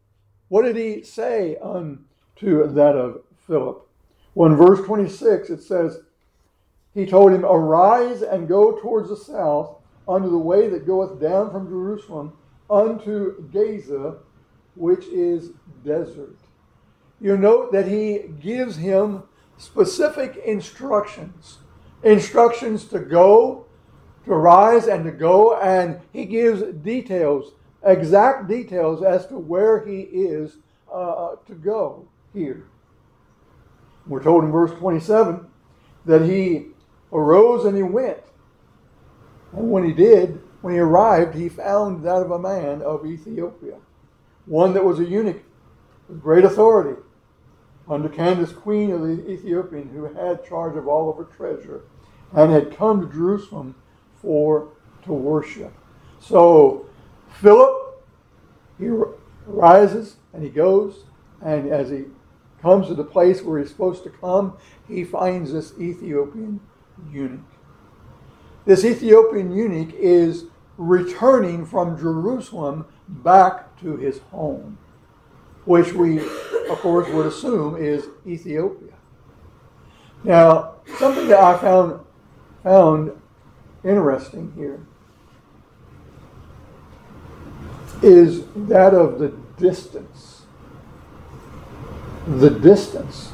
What 0.49 0.62
did 0.62 0.76
he 0.76 1.02
say 1.02 1.57
unto 1.62 2.66
that 2.73 2.97
of 2.97 3.23
Philip? 3.47 3.87
Well, 4.35 4.50
in 4.50 4.57
verse 4.57 4.85
26, 4.87 5.50
it 5.50 5.62
says, 5.62 6.00
He 6.95 7.04
told 7.04 7.33
him, 7.33 7.45
Arise 7.45 8.23
and 8.23 8.49
go 8.49 8.80
towards 8.80 9.11
the 9.11 9.16
south 9.16 9.76
unto 10.09 10.30
the 10.30 10.38
way 10.38 10.68
that 10.68 10.87
goeth 10.87 11.21
down 11.21 11.50
from 11.50 11.68
Jerusalem 11.68 12.33
unto 12.71 13.42
Gaza, 13.50 14.16
which 14.75 15.04
is 15.07 15.50
desert. 15.85 16.37
You 17.21 17.37
note 17.37 17.73
that 17.73 17.87
he 17.87 18.30
gives 18.40 18.76
him 18.76 19.25
specific 19.58 20.36
instructions 20.36 21.58
instructions 22.02 22.84
to 22.86 23.00
go, 23.00 23.66
to 24.24 24.34
rise 24.34 24.86
and 24.86 25.04
to 25.04 25.10
go, 25.10 25.58
and 25.58 26.00
he 26.12 26.24
gives 26.24 26.62
details, 26.82 27.52
exact 27.82 28.48
details 28.48 29.02
as 29.02 29.26
to 29.26 29.38
where 29.38 29.84
he 29.84 30.02
is 30.02 30.58
uh, 30.92 31.36
to 31.46 31.54
go 31.54 32.08
here. 32.32 32.66
We're 34.06 34.22
told 34.22 34.44
in 34.44 34.52
verse 34.52 34.72
27 34.78 35.46
that 36.06 36.22
he 36.22 36.66
arose 37.12 37.64
and 37.64 37.76
he 37.76 37.82
went. 37.82 38.18
And 39.52 39.70
when 39.70 39.84
he 39.84 39.92
did, 39.92 40.40
when 40.60 40.74
he 40.74 40.80
arrived, 40.80 41.34
he 41.34 41.48
found 41.48 42.04
that 42.04 42.22
of 42.22 42.30
a 42.30 42.38
man 42.38 42.82
of 42.82 43.06
Ethiopia, 43.06 43.78
one 44.46 44.72
that 44.74 44.84
was 44.84 44.98
a 44.98 45.04
eunuch 45.04 45.42
with 46.08 46.22
great 46.22 46.44
authority 46.44 47.00
under 47.88 48.09
Candace, 48.09 48.52
queen 48.52 48.90
of 48.90 49.02
the 49.02 49.30
Ethiopian, 49.30 49.88
who 49.88 50.04
had 50.04 50.47
charge 50.47 50.76
of 50.76 50.87
all 50.87 51.11
of 51.11 51.16
her 51.16 51.25
treasure 51.25 51.83
and 52.33 52.52
had 52.52 52.76
come 52.76 53.00
to 53.00 53.12
Jerusalem 53.12 53.75
for 54.16 54.68
to 55.04 55.12
worship. 55.12 55.73
So 56.21 56.87
Philip, 57.40 58.04
he 58.78 58.90
rises 59.47 60.16
and 60.33 60.42
he 60.42 60.50
goes, 60.50 61.04
and 61.40 61.71
as 61.71 61.90
he 61.90 62.04
comes 62.61 62.88
to 62.88 62.95
the 62.95 63.04
place 63.04 63.42
where 63.42 63.59
he's 63.59 63.71
supposed 63.71 64.04
to 64.04 64.11
come, 64.11 64.57
he 64.87 65.04
finds 65.04 65.52
this 65.52 65.73
Ethiopian 65.78 66.61
eunuch. 67.11 67.40
This 68.64 68.85
Ethiopian 68.85 69.57
eunuch 69.57 69.95
is 69.95 70.45
returning 70.76 71.64
from 71.64 71.99
Jerusalem 71.99 72.87
back 73.09 73.78
to 73.80 73.97
his 73.97 74.18
home, 74.30 74.78
which 75.64 75.92
we, 75.92 76.21
of 76.68 76.78
course, 76.80 77.08
would 77.08 77.26
assume 77.26 77.76
is 77.76 78.06
Ethiopia. 78.26 78.94
Now, 80.25 80.75
something 80.98 81.28
that 81.28 81.40
I 81.40 81.58
found 81.58 82.00
found 82.62 83.12
interesting 83.84 84.52
here 84.56 84.80
is 88.02 88.44
that 88.54 88.94
of 88.94 89.18
the 89.18 89.28
distance. 89.56 90.42
The 92.26 92.50
distance. 92.50 93.32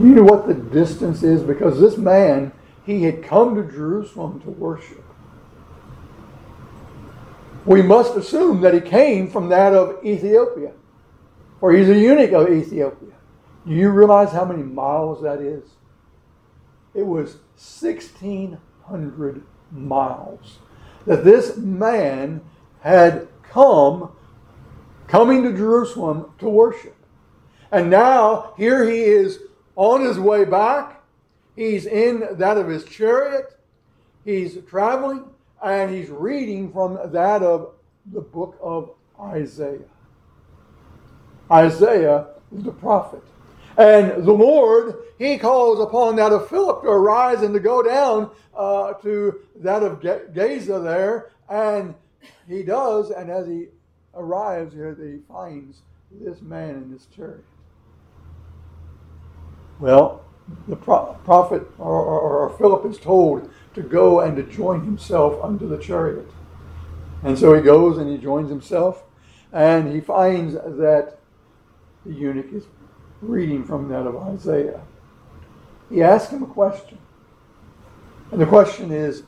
You 0.00 0.06
know 0.06 0.22
what 0.22 0.46
the 0.46 0.54
distance 0.54 1.22
is? 1.22 1.42
Because 1.42 1.80
this 1.80 1.96
man 1.96 2.52
he 2.84 3.02
had 3.02 3.22
come 3.22 3.54
to 3.54 3.62
Jerusalem 3.62 4.40
to 4.40 4.50
worship. 4.50 5.02
We 7.64 7.80
must 7.80 8.14
assume 8.16 8.60
that 8.60 8.74
he 8.74 8.80
came 8.80 9.30
from 9.30 9.48
that 9.48 9.72
of 9.72 10.04
Ethiopia, 10.04 10.72
for 11.64 11.72
he's 11.72 11.88
a 11.88 11.98
eunuch 11.98 12.32
of 12.32 12.52
Ethiopia. 12.52 13.14
Do 13.66 13.72
you 13.72 13.88
realize 13.88 14.32
how 14.32 14.44
many 14.44 14.62
miles 14.62 15.22
that 15.22 15.40
is? 15.40 15.64
It 16.92 17.06
was 17.06 17.36
1,600 17.56 19.42
miles 19.72 20.58
that 21.06 21.24
this 21.24 21.56
man 21.56 22.42
had 22.80 23.28
come, 23.42 24.12
coming 25.06 25.42
to 25.44 25.56
Jerusalem 25.56 26.34
to 26.38 26.50
worship. 26.50 26.96
And 27.72 27.88
now 27.88 28.52
here 28.58 28.86
he 28.86 29.00
is 29.00 29.38
on 29.74 30.02
his 30.02 30.18
way 30.18 30.44
back 30.44 31.02
He's 31.56 31.86
in 31.86 32.28
that 32.32 32.58
of 32.58 32.68
his 32.68 32.84
chariot. 32.84 33.58
He's 34.22 34.58
traveling 34.68 35.24
and 35.64 35.90
he's 35.90 36.10
reading 36.10 36.74
from 36.74 36.98
that 37.10 37.42
of 37.42 37.72
the 38.12 38.20
book 38.20 38.58
of 38.60 38.90
Isaiah. 39.18 39.93
Isaiah 41.54 42.26
is 42.54 42.64
the 42.64 42.72
prophet. 42.72 43.22
And 43.76 44.24
the 44.24 44.32
Lord, 44.32 44.96
he 45.18 45.38
calls 45.38 45.80
upon 45.80 46.16
that 46.16 46.32
of 46.32 46.48
Philip 46.48 46.82
to 46.82 46.88
arise 46.88 47.42
and 47.42 47.54
to 47.54 47.60
go 47.60 47.82
down 47.82 48.30
uh, 48.56 48.94
to 48.94 49.40
that 49.56 49.82
of 49.82 50.00
Gaza 50.00 50.80
there. 50.80 51.30
And 51.48 51.94
he 52.48 52.62
does. 52.62 53.10
And 53.10 53.30
as 53.30 53.46
he 53.46 53.66
arrives 54.14 54.74
here, 54.74 54.96
he 55.00 55.18
finds 55.32 55.82
this 56.10 56.40
man 56.40 56.70
in 56.70 56.92
this 56.92 57.06
chariot. 57.14 57.44
Well, 59.80 60.24
the 60.68 60.76
prophet 60.76 61.66
or, 61.78 62.00
or, 62.00 62.20
or, 62.20 62.58
Philip 62.58 62.84
is 62.86 62.98
told 62.98 63.50
to 63.74 63.82
go 63.82 64.20
and 64.20 64.36
to 64.36 64.42
join 64.42 64.84
himself 64.84 65.42
unto 65.42 65.68
the 65.68 65.78
chariot. 65.78 66.30
And 67.22 67.38
so 67.38 67.54
he 67.54 67.62
goes 67.62 67.98
and 67.98 68.10
he 68.10 68.18
joins 68.18 68.50
himself, 68.50 69.02
and 69.52 69.90
he 69.92 70.00
finds 70.00 70.54
that 70.54 71.18
the 72.04 72.12
eunuch 72.12 72.52
is 72.52 72.66
reading 73.20 73.64
from 73.64 73.88
that 73.88 74.06
of 74.06 74.16
Isaiah. 74.16 74.82
He 75.90 76.02
asks 76.02 76.32
him 76.32 76.42
a 76.42 76.46
question. 76.46 76.98
And 78.30 78.40
the 78.40 78.46
question 78.46 78.90
is, 78.90 79.24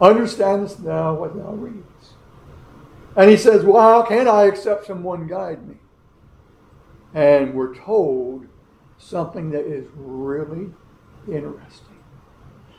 Understandest 0.00 0.82
thou 0.82 1.14
what 1.14 1.36
thou 1.36 1.52
readest? 1.52 2.14
And 3.16 3.30
he 3.30 3.36
says, 3.36 3.64
Well, 3.64 3.80
how 3.80 4.02
can 4.02 4.26
I 4.26 4.46
except 4.46 4.86
someone 4.86 5.26
guide 5.26 5.66
me? 5.66 5.76
And 7.14 7.54
we're 7.54 7.74
told 7.76 8.46
something 8.98 9.50
that 9.50 9.64
is 9.64 9.86
really 9.94 10.72
interesting. 11.28 11.96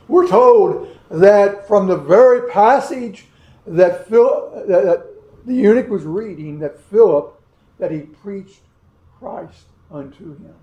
We're 0.08 0.28
told 0.28 0.96
that 1.10 1.66
from 1.66 1.86
the 1.86 1.96
very 1.96 2.50
passage 2.50 3.26
that, 3.66 4.08
Philip, 4.08 4.68
that 4.68 5.06
the 5.46 5.54
eunuch 5.54 5.88
was 5.88 6.04
reading, 6.04 6.58
that 6.60 6.78
Philip, 6.78 7.40
that 7.78 7.90
he 7.90 8.00
preached 8.00 8.60
Christ 9.18 9.66
unto 9.90 10.36
him. 10.36 10.54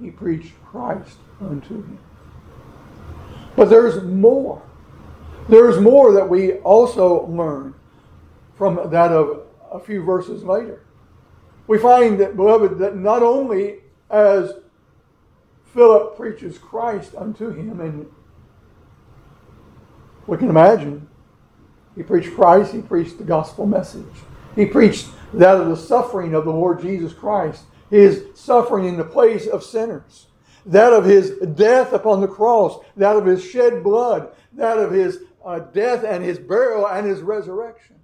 He 0.00 0.10
preached 0.10 0.54
Christ 0.64 1.18
unto 1.40 1.74
him. 1.74 1.98
But 3.56 3.70
there's 3.70 4.02
more. 4.02 4.62
There's 5.48 5.80
more 5.80 6.12
that 6.12 6.28
we 6.28 6.54
also 6.58 7.26
learn 7.26 7.74
from 8.54 8.90
that 8.90 9.10
of 9.10 9.46
a 9.70 9.78
few 9.78 10.02
verses 10.02 10.42
later. 10.42 10.82
We 11.66 11.78
find 11.78 12.18
that, 12.20 12.36
beloved, 12.36 12.78
that 12.78 12.96
not 12.96 13.22
only 13.22 13.80
as 14.10 14.52
Philip 15.74 16.16
preaches 16.16 16.58
Christ 16.58 17.14
unto 17.16 17.50
him, 17.50 17.80
and 17.80 18.10
we 20.26 20.36
can 20.36 20.48
imagine 20.48 21.08
he 21.94 22.02
preached 22.02 22.34
Christ, 22.34 22.72
he 22.72 22.80
preached 22.80 23.18
the 23.18 23.24
gospel 23.24 23.66
message. 23.66 24.04
He 24.54 24.66
preached 24.66 25.08
that 25.34 25.60
of 25.60 25.68
the 25.68 25.76
suffering 25.76 26.34
of 26.34 26.44
the 26.44 26.52
Lord 26.52 26.80
Jesus 26.80 27.12
Christ, 27.12 27.64
his 27.90 28.24
suffering 28.34 28.86
in 28.86 28.96
the 28.96 29.04
place 29.04 29.46
of 29.46 29.62
sinners, 29.62 30.26
that 30.66 30.92
of 30.92 31.04
his 31.04 31.30
death 31.54 31.92
upon 31.92 32.20
the 32.20 32.28
cross, 32.28 32.78
that 32.96 33.16
of 33.16 33.26
his 33.26 33.44
shed 33.44 33.82
blood, 33.82 34.30
that 34.52 34.78
of 34.78 34.90
his 34.92 35.20
uh, 35.44 35.58
death 35.58 36.04
and 36.04 36.24
his 36.24 36.38
burial 36.38 36.86
and 36.86 37.06
his 37.06 37.20
resurrection. 37.20 37.96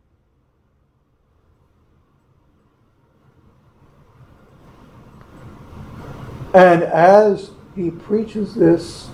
And 6.55 6.85
as 6.85 7.51
he 7.75 7.91
preaches 7.91 8.55
this 8.55 9.11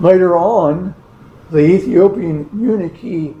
later 0.00 0.36
on, 0.36 0.94
the 1.50 1.58
Ethiopian 1.58 2.48
eunuch, 2.54 2.96
he 2.96 3.34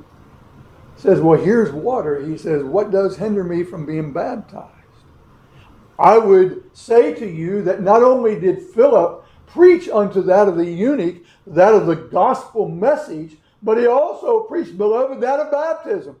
says, 1.04 1.20
Well, 1.20 1.38
here's 1.38 1.70
water. 1.70 2.26
He 2.26 2.38
says, 2.38 2.64
What 2.64 2.90
does 2.90 3.18
hinder 3.18 3.44
me 3.44 3.62
from 3.62 3.84
being 3.84 4.14
baptized? 4.14 4.70
I 5.98 6.16
would 6.16 6.70
say 6.72 7.12
to 7.14 7.28
you 7.28 7.60
that 7.62 7.82
not 7.82 8.02
only 8.02 8.40
did 8.40 8.62
Philip 8.62 9.22
preach 9.46 9.86
unto 9.90 10.22
that 10.22 10.48
of 10.48 10.56
the 10.56 10.64
eunuch, 10.64 11.22
that 11.46 11.74
of 11.74 11.86
the 11.86 11.94
gospel 11.94 12.70
message, 12.70 13.36
but 13.62 13.76
he 13.76 13.86
also 13.86 14.40
preached, 14.40 14.78
beloved, 14.78 15.20
that 15.20 15.40
of 15.40 15.52
baptism. 15.52 16.16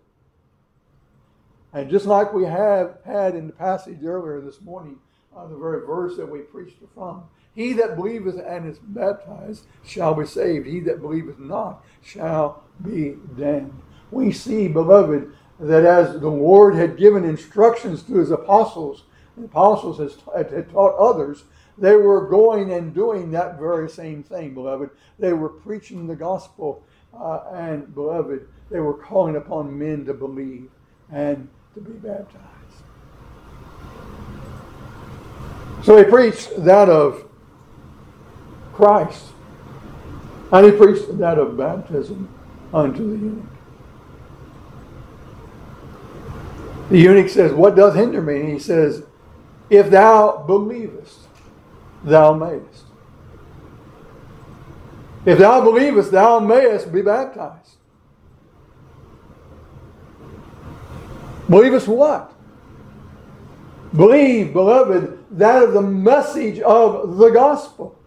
And 1.72 1.90
just 1.90 2.04
like 2.04 2.34
we 2.34 2.44
have 2.44 2.98
had 3.06 3.34
in 3.34 3.46
the 3.46 3.54
passage 3.54 4.04
earlier 4.04 4.42
this 4.42 4.60
morning, 4.60 4.98
uh, 5.34 5.46
the 5.46 5.56
very 5.56 5.84
verse 5.86 6.18
that 6.18 6.28
we 6.28 6.40
preached 6.40 6.76
from, 6.94 7.24
he 7.54 7.72
that 7.72 7.96
believeth 7.96 8.38
and 8.38 8.70
is 8.70 8.78
baptized 8.78 9.64
shall 9.82 10.14
be 10.14 10.26
saved. 10.26 10.66
He 10.66 10.80
that 10.80 11.00
believeth 11.00 11.38
not 11.38 11.82
shall 12.02 12.64
be 12.82 13.16
damned. 13.36 13.80
We 14.10 14.32
see, 14.32 14.68
beloved, 14.68 15.32
that 15.60 15.84
as 15.84 16.20
the 16.20 16.28
Lord 16.28 16.74
had 16.74 16.96
given 16.96 17.24
instructions 17.24 18.02
to 18.04 18.16
his 18.16 18.30
apostles, 18.30 19.04
the 19.36 19.44
apostles 19.44 19.98
had 20.34 20.70
taught 20.70 20.96
others, 20.96 21.44
they 21.76 21.96
were 21.96 22.28
going 22.28 22.72
and 22.72 22.94
doing 22.94 23.30
that 23.32 23.58
very 23.58 23.88
same 23.88 24.22
thing, 24.22 24.54
beloved. 24.54 24.90
They 25.18 25.32
were 25.32 25.48
preaching 25.48 26.06
the 26.06 26.14
gospel, 26.14 26.84
uh, 27.12 27.40
and, 27.52 27.92
beloved, 27.94 28.46
they 28.70 28.80
were 28.80 28.94
calling 28.94 29.36
upon 29.36 29.76
men 29.76 30.04
to 30.06 30.14
believe 30.14 30.70
and 31.10 31.48
to 31.74 31.80
be 31.80 31.92
baptized. 31.92 32.40
So 35.82 35.96
he 35.98 36.04
preached 36.04 36.64
that 36.64 36.88
of 36.88 37.28
Christ, 38.72 39.32
and 40.52 40.66
he 40.66 40.72
preached 40.72 41.18
that 41.18 41.38
of 41.38 41.56
baptism 41.56 42.28
unto 42.72 43.10
the 43.10 43.24
eunuch. 43.24 43.53
The 46.94 47.00
eunuch 47.00 47.28
says, 47.28 47.52
What 47.52 47.74
doth 47.74 47.96
hinder 47.96 48.22
me? 48.22 48.38
And 48.38 48.48
he 48.48 48.60
says, 48.60 49.02
If 49.68 49.90
thou 49.90 50.44
believest, 50.46 51.18
thou 52.04 52.34
mayest. 52.34 52.84
If 55.26 55.38
thou 55.40 55.60
believest, 55.62 56.12
thou 56.12 56.38
mayest 56.38 56.92
be 56.92 57.02
baptized. 57.02 57.78
Believest 61.50 61.88
what? 61.88 62.32
Believe, 63.96 64.52
beloved, 64.52 65.18
that 65.36 65.64
of 65.64 65.72
the 65.72 65.82
message 65.82 66.60
of 66.60 67.16
the 67.16 67.30
gospel. 67.30 67.98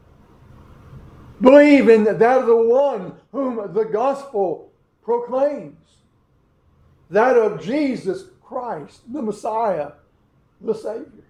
Believe 1.42 1.90
in 1.90 2.06
that 2.06 2.22
of 2.22 2.46
the 2.46 2.56
one 2.56 3.18
whom 3.34 3.74
the 3.74 3.84
gospel 3.84 4.72
proclaims. 5.04 5.76
That 7.10 7.36
of 7.36 7.62
Jesus 7.62 8.24
Christ, 8.48 9.02
the 9.12 9.22
Messiah, 9.22 9.92
the 10.62 10.74
Savior. 10.74 11.26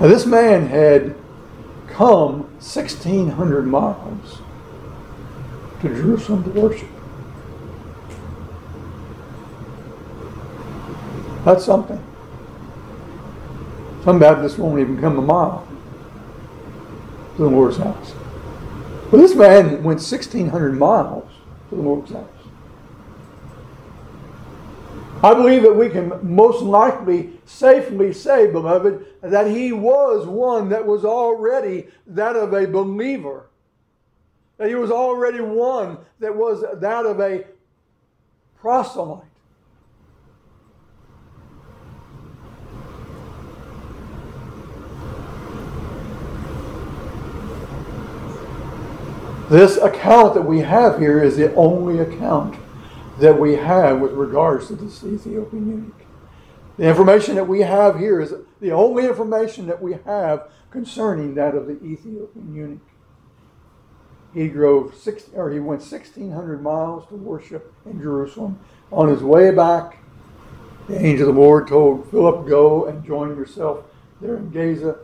Now, 0.00 0.08
this 0.08 0.26
man 0.26 0.66
had 0.66 1.14
come 1.86 2.40
1,600 2.58 3.66
miles 3.68 4.38
to 5.80 5.88
Jerusalem 5.88 6.42
to 6.42 6.50
worship. 6.50 6.88
That's 11.44 11.64
something. 11.64 12.04
Some 14.02 14.18
Baptists 14.18 14.58
won't 14.58 14.80
even 14.80 15.00
come 15.00 15.20
a 15.20 15.22
mile 15.22 15.68
to 17.36 17.42
the 17.42 17.48
Lord's 17.48 17.76
house. 17.76 18.14
But 19.12 19.18
this 19.18 19.34
man 19.34 19.82
went 19.82 20.00
1,600 20.00 20.72
miles 20.78 21.30
to 21.68 21.76
the 21.76 21.82
Lord's 21.82 22.12
house. 22.12 22.26
I 25.22 25.34
believe 25.34 25.60
that 25.64 25.76
we 25.76 25.90
can 25.90 26.18
most 26.22 26.62
likely 26.62 27.38
safely 27.44 28.14
say, 28.14 28.50
beloved, 28.50 29.04
that 29.20 29.48
he 29.48 29.70
was 29.74 30.26
one 30.26 30.70
that 30.70 30.86
was 30.86 31.04
already 31.04 31.88
that 32.06 32.36
of 32.36 32.54
a 32.54 32.66
believer. 32.66 33.50
That 34.56 34.68
he 34.68 34.76
was 34.76 34.90
already 34.90 35.42
one 35.42 35.98
that 36.18 36.34
was 36.34 36.64
that 36.80 37.04
of 37.04 37.20
a 37.20 37.44
proselyte. 38.56 39.26
This 49.52 49.76
account 49.76 50.32
that 50.32 50.46
we 50.46 50.60
have 50.60 50.98
here 50.98 51.22
is 51.22 51.36
the 51.36 51.54
only 51.56 51.98
account 51.98 52.58
that 53.20 53.38
we 53.38 53.56
have 53.56 54.00
with 54.00 54.12
regards 54.12 54.68
to 54.68 54.74
this 54.74 55.04
Ethiopian 55.04 55.68
eunuch. 55.68 56.06
The 56.78 56.88
information 56.88 57.34
that 57.34 57.46
we 57.46 57.60
have 57.60 57.98
here 57.98 58.18
is 58.18 58.32
the 58.62 58.72
only 58.72 59.04
information 59.04 59.66
that 59.66 59.82
we 59.82 59.98
have 60.06 60.48
concerning 60.70 61.34
that 61.34 61.54
of 61.54 61.66
the 61.66 61.74
Ethiopian 61.84 62.54
eunuch. 62.54 62.80
He 64.32 64.48
drove 64.48 64.94
six, 64.94 65.24
or 65.34 65.50
he 65.50 65.60
went 65.60 65.82
1,600 65.82 66.62
miles 66.62 67.06
to 67.08 67.14
worship 67.16 67.74
in 67.84 68.00
Jerusalem. 68.00 68.58
On 68.90 69.10
his 69.10 69.22
way 69.22 69.50
back, 69.50 69.98
the 70.88 70.98
angel 70.98 71.28
of 71.28 71.34
the 71.34 71.40
Lord 71.42 71.68
told 71.68 72.10
Philip, 72.10 72.48
"Go 72.48 72.86
and 72.86 73.04
join 73.04 73.36
yourself 73.36 73.84
there 74.18 74.38
in 74.38 74.50
Gaza 74.50 74.96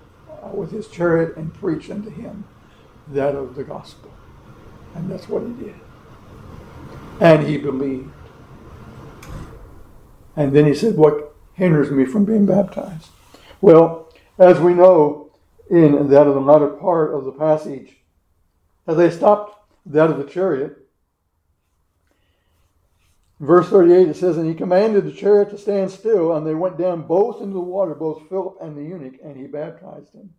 uh, 0.42 0.48
with 0.54 0.72
his 0.72 0.88
chariot 0.88 1.36
and 1.36 1.52
preach 1.52 1.90
unto 1.90 2.08
him 2.08 2.44
that 3.08 3.34
of 3.34 3.54
the 3.54 3.62
gospel." 3.62 4.10
And 4.94 5.10
that's 5.10 5.28
what 5.28 5.42
he 5.42 5.52
did. 5.52 5.74
And 7.20 7.46
he 7.46 7.56
believed. 7.56 8.10
And 10.36 10.54
then 10.54 10.66
he 10.66 10.74
said, 10.74 10.96
What 10.96 11.34
hinders 11.54 11.90
me 11.90 12.04
from 12.04 12.24
being 12.24 12.46
baptized? 12.46 13.08
Well, 13.60 14.12
as 14.38 14.60
we 14.60 14.72
know 14.72 15.32
in 15.68 16.08
that 16.08 16.26
of 16.26 16.34
the 16.34 16.40
latter 16.40 16.68
part 16.68 17.12
of 17.12 17.24
the 17.24 17.32
passage, 17.32 17.96
as 18.86 18.96
they 18.96 19.10
stopped 19.10 19.56
that 19.86 20.10
of 20.10 20.18
the 20.18 20.24
chariot, 20.24 20.78
verse 23.40 23.68
38 23.68 24.08
it 24.08 24.16
says, 24.16 24.38
And 24.38 24.48
he 24.48 24.54
commanded 24.54 25.04
the 25.04 25.12
chariot 25.12 25.50
to 25.50 25.58
stand 25.58 25.90
still, 25.90 26.36
and 26.36 26.46
they 26.46 26.54
went 26.54 26.78
down 26.78 27.02
both 27.02 27.42
into 27.42 27.54
the 27.54 27.60
water, 27.60 27.94
both 27.94 28.28
Philip 28.28 28.58
and 28.62 28.76
the 28.76 28.82
eunuch, 28.82 29.18
and 29.22 29.36
he 29.36 29.46
baptized 29.46 30.12
them. 30.14 30.30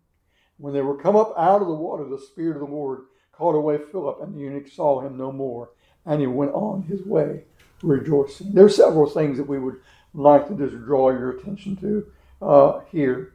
When 0.56 0.72
they 0.72 0.82
were 0.82 0.96
come 0.96 1.16
up 1.16 1.34
out 1.38 1.62
of 1.62 1.68
the 1.68 1.74
water, 1.74 2.04
the 2.04 2.18
Spirit 2.18 2.56
of 2.56 2.68
the 2.68 2.74
Lord 2.74 3.02
called 3.32 3.54
away 3.54 3.78
Philip, 3.90 4.20
and 4.22 4.34
the 4.34 4.40
eunuch 4.40 4.68
saw 4.68 5.00
him 5.00 5.16
no 5.16 5.32
more, 5.32 5.70
and 6.06 6.20
he 6.20 6.26
went 6.26 6.52
on 6.52 6.82
his 6.82 7.04
way 7.04 7.44
rejoicing. 7.82 8.52
There 8.52 8.64
are 8.64 8.70
several 8.70 9.08
things 9.08 9.38
that 9.38 9.48
we 9.48 9.58
would 9.58 9.76
like 10.14 10.48
to 10.48 10.54
just 10.54 10.76
draw 10.84 11.10
your 11.10 11.30
attention 11.30 11.76
to 11.76 12.06
uh, 12.42 12.80
here. 12.90 13.34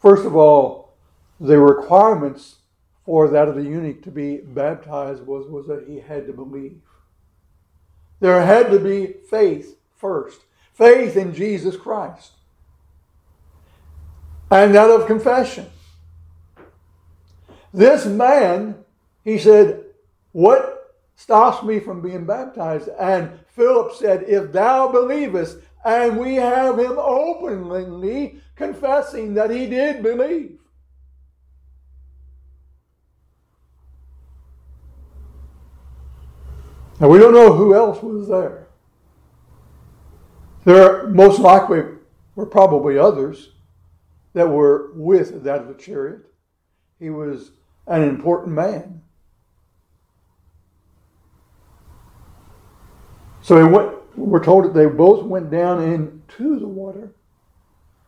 First 0.00 0.24
of 0.24 0.34
all, 0.34 0.94
the 1.40 1.58
requirements 1.58 2.56
for 3.04 3.28
that 3.28 3.48
of 3.48 3.56
the 3.56 3.62
eunuch 3.62 4.02
to 4.02 4.10
be 4.10 4.38
baptized 4.38 5.26
was, 5.26 5.46
was 5.48 5.66
that 5.66 5.86
he 5.88 6.00
had 6.00 6.26
to 6.26 6.32
believe. 6.32 6.80
There 8.20 8.44
had 8.44 8.70
to 8.70 8.78
be 8.78 9.14
faith 9.28 9.76
first, 9.96 10.40
faith 10.72 11.16
in 11.16 11.34
Jesus 11.34 11.76
Christ, 11.76 12.32
and 14.50 14.74
that 14.74 14.90
of 14.90 15.06
confession. 15.06 15.66
This 17.74 18.06
man 18.06 18.81
he 19.24 19.38
said, 19.38 19.84
What 20.32 20.82
stops 21.16 21.64
me 21.64 21.78
from 21.78 22.00
being 22.00 22.24
baptized. 22.24 22.88
And 22.98 23.38
Philip 23.54 23.94
said, 23.94 24.24
If 24.24 24.52
thou 24.52 24.90
believest, 24.90 25.58
and 25.84 26.18
we 26.18 26.34
have 26.36 26.78
him 26.78 26.98
openly 26.98 28.40
confessing 28.56 29.34
that 29.34 29.50
he 29.50 29.66
did 29.66 30.02
believe. 30.02 30.58
Now 37.00 37.08
we 37.08 37.18
don't 37.18 37.34
know 37.34 37.52
who 37.52 37.74
else 37.74 38.00
was 38.00 38.28
there. 38.28 38.68
There 40.64 41.08
most 41.08 41.40
likely 41.40 41.82
were 42.36 42.46
probably 42.46 42.96
others 42.96 43.50
that 44.34 44.48
were 44.48 44.92
with 44.94 45.42
that 45.42 45.62
of 45.62 45.68
the 45.68 45.74
chariot. 45.74 46.20
He 47.00 47.10
was 47.10 47.50
an 47.88 48.02
important 48.02 48.54
man. 48.54 49.02
So 53.42 53.66
went, 53.66 54.16
we're 54.16 54.44
told 54.44 54.64
that 54.64 54.74
they 54.74 54.86
both 54.86 55.24
went 55.24 55.50
down 55.50 55.82
into 55.82 56.58
the 56.58 56.68
water. 56.68 57.12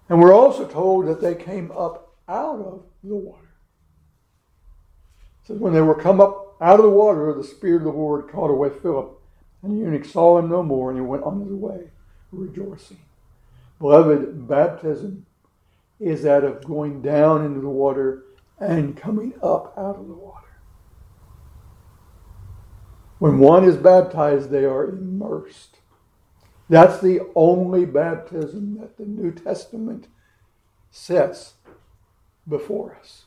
And 0.08 0.20
we're 0.20 0.34
also 0.34 0.66
told 0.66 1.06
that 1.06 1.20
they 1.20 1.34
came 1.34 1.70
up 1.72 2.14
out 2.28 2.60
of 2.60 2.82
the 3.02 3.16
water. 3.16 3.48
So 5.46 5.54
when 5.54 5.72
they 5.72 5.80
were 5.80 5.94
come 5.94 6.20
up 6.20 6.56
out 6.60 6.78
of 6.78 6.84
the 6.84 6.90
water, 6.90 7.32
the 7.34 7.44
Spirit 7.44 7.78
of 7.78 7.84
the 7.84 7.98
Lord 7.98 8.28
caught 8.30 8.50
away 8.50 8.70
Philip, 8.70 9.20
and 9.62 9.72
the 9.72 9.84
eunuch 9.84 10.04
saw 10.04 10.38
him 10.38 10.48
no 10.48 10.62
more, 10.62 10.90
and 10.90 10.98
he 10.98 11.04
went 11.04 11.24
on 11.24 11.40
his 11.40 11.52
way, 11.52 11.90
rejoicing. 12.32 13.00
Beloved, 13.78 14.46
baptism 14.46 15.26
is 16.00 16.22
that 16.22 16.44
of 16.44 16.64
going 16.64 17.02
down 17.02 17.44
into 17.44 17.60
the 17.60 17.68
water 17.68 18.24
and 18.58 18.96
coming 18.96 19.34
up 19.42 19.74
out 19.76 19.96
of 19.96 20.06
the 20.06 20.14
water. 20.14 20.43
When 23.18 23.38
one 23.38 23.64
is 23.64 23.76
baptized, 23.76 24.50
they 24.50 24.64
are 24.64 24.88
immersed. 24.88 25.78
That's 26.68 27.00
the 27.00 27.20
only 27.34 27.84
baptism 27.84 28.78
that 28.80 28.96
the 28.96 29.04
New 29.04 29.32
Testament 29.32 30.08
sets 30.90 31.54
before 32.48 32.96
us. 33.00 33.24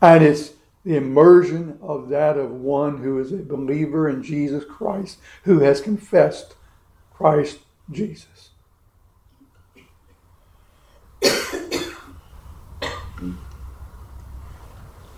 And 0.00 0.22
it's 0.24 0.52
the 0.84 0.96
immersion 0.96 1.78
of 1.80 2.08
that 2.10 2.36
of 2.36 2.50
one 2.50 2.98
who 3.02 3.18
is 3.18 3.32
a 3.32 3.38
believer 3.38 4.08
in 4.08 4.22
Jesus 4.22 4.64
Christ, 4.64 5.18
who 5.44 5.60
has 5.60 5.80
confessed 5.80 6.56
Christ 7.12 7.60
Jesus. 7.90 8.50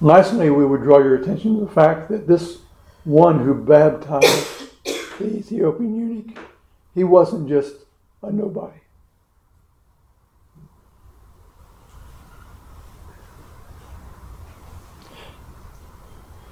Lastly, 0.01 0.51
we 0.51 0.65
would 0.65 0.83
draw 0.83 0.99
your 0.99 1.17
attention 1.17 1.59
to 1.59 1.65
the 1.65 1.71
fact 1.73 2.09
that 2.11 2.29
this 2.29 2.59
one 3.07 3.39
who 3.39 3.55
baptized 3.55 4.65
the 5.19 5.37
Ethiopian 5.37 5.95
eunuch, 5.95 6.39
he 6.93 7.05
wasn't 7.05 7.49
just 7.49 7.77
a 8.23 8.33
nobody. 8.33 8.81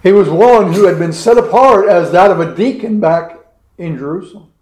He 0.02 0.12
was 0.12 0.28
one 0.28 0.72
who 0.72 0.84
had 0.84 0.98
been 0.98 1.12
set 1.12 1.38
apart 1.38 1.88
as 1.88 2.12
that 2.12 2.30
of 2.30 2.38
a 2.38 2.54
deacon 2.54 3.00
back 3.00 3.38
in 3.76 3.98
Jerusalem. 3.98 4.52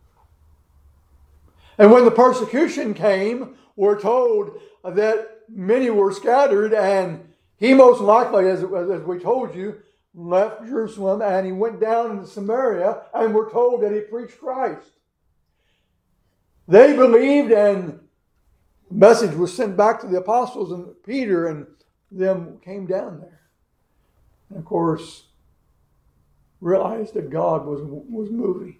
And 1.76 1.90
when 1.90 2.04
the 2.04 2.10
persecution 2.10 2.94
came, 2.94 3.56
we're 3.76 4.00
told 4.00 4.58
that 4.84 5.40
many 5.48 5.90
were 5.90 6.12
scattered, 6.12 6.72
and 6.72 7.28
he 7.58 7.74
most 7.74 8.00
likely, 8.00 8.48
as, 8.48 8.60
as 8.60 9.02
we 9.02 9.18
told 9.18 9.54
you, 9.54 9.82
left 10.14 10.66
Jerusalem 10.66 11.22
and 11.22 11.46
he 11.46 11.52
went 11.52 11.80
down 11.80 12.12
into 12.12 12.26
Samaria, 12.26 13.02
and 13.14 13.34
we're 13.34 13.50
told 13.50 13.82
that 13.82 13.92
he 13.92 14.00
preached 14.00 14.38
Christ. 14.38 14.90
They 16.68 16.94
believed, 16.94 17.50
and 17.50 18.00
message 18.90 19.34
was 19.34 19.54
sent 19.54 19.76
back 19.76 20.00
to 20.00 20.06
the 20.06 20.18
apostles 20.18 20.72
and 20.72 20.94
Peter, 21.04 21.48
and 21.48 21.66
them 22.10 22.58
came 22.64 22.86
down 22.86 23.20
there. 23.20 23.40
And 24.50 24.58
of 24.58 24.64
course, 24.64 25.24
realized 26.60 27.14
that 27.14 27.30
God 27.30 27.66
was, 27.66 27.80
was 27.82 28.30
moving. 28.30 28.78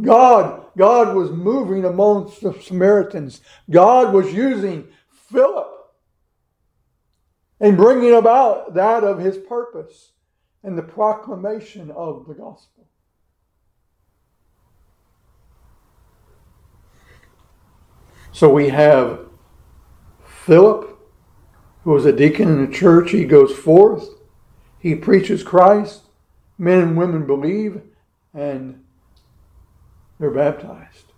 God, 0.00 0.66
God 0.76 1.14
was 1.14 1.30
moving 1.30 1.84
amongst 1.84 2.40
the 2.40 2.54
Samaritans. 2.60 3.40
God 3.70 4.12
was 4.12 4.32
using 4.32 4.88
Philip 5.10 5.68
and 7.60 7.76
bringing 7.76 8.14
about 8.14 8.74
that 8.74 9.04
of 9.04 9.18
his 9.18 9.36
purpose 9.36 10.12
and 10.64 10.78
the 10.78 10.82
proclamation 10.82 11.90
of 11.90 12.26
the 12.26 12.34
gospel. 12.34 12.86
So 18.32 18.52
we 18.52 18.68
have 18.70 19.20
Philip, 20.24 20.98
who 21.84 21.90
was 21.90 22.06
a 22.06 22.12
deacon 22.12 22.48
in 22.48 22.66
the 22.66 22.72
church. 22.72 23.10
He 23.10 23.24
goes 23.24 23.54
forth, 23.54 24.08
he 24.78 24.94
preaches 24.94 25.42
Christ, 25.42 26.02
men 26.58 26.80
and 26.80 26.96
women 26.96 27.26
believe, 27.26 27.82
and 28.34 28.82
they're 30.18 30.30
baptized. 30.30 31.12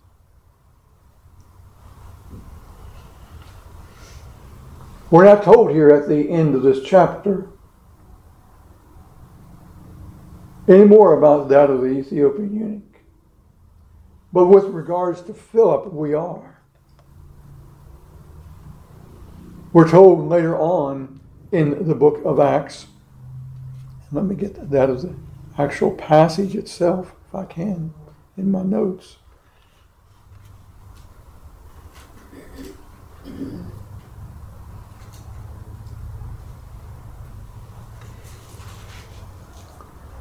We're 5.09 5.25
not 5.25 5.43
told 5.43 5.71
here 5.71 5.89
at 5.89 6.09
the 6.09 6.29
end 6.29 6.55
of 6.55 6.63
this 6.63 6.83
chapter 6.83 7.47
any 10.67 10.83
more 10.83 11.17
about 11.17 11.49
that 11.49 11.69
of 11.69 11.81
the 11.81 11.87
Ethiopian 11.87 12.55
eunuch. 12.55 13.01
But 14.33 14.47
with 14.47 14.65
regards 14.65 15.21
to 15.23 15.33
Philip, 15.33 15.93
we 15.93 16.13
are. 16.13 16.59
We're 19.71 19.89
told 19.89 20.27
later 20.27 20.57
on 20.57 21.19
in 21.51 21.87
the 21.87 21.95
book 21.95 22.21
of 22.25 22.39
Acts, 22.39 22.87
let 24.11 24.25
me 24.25 24.35
get 24.35 24.69
that 24.71 24.89
of 24.89 25.01
the 25.01 25.15
actual 25.57 25.91
passage 25.91 26.55
itself, 26.55 27.13
if 27.27 27.35
I 27.35 27.45
can, 27.45 27.93
in 28.37 28.51
my 28.51 28.63
notes. 28.63 29.17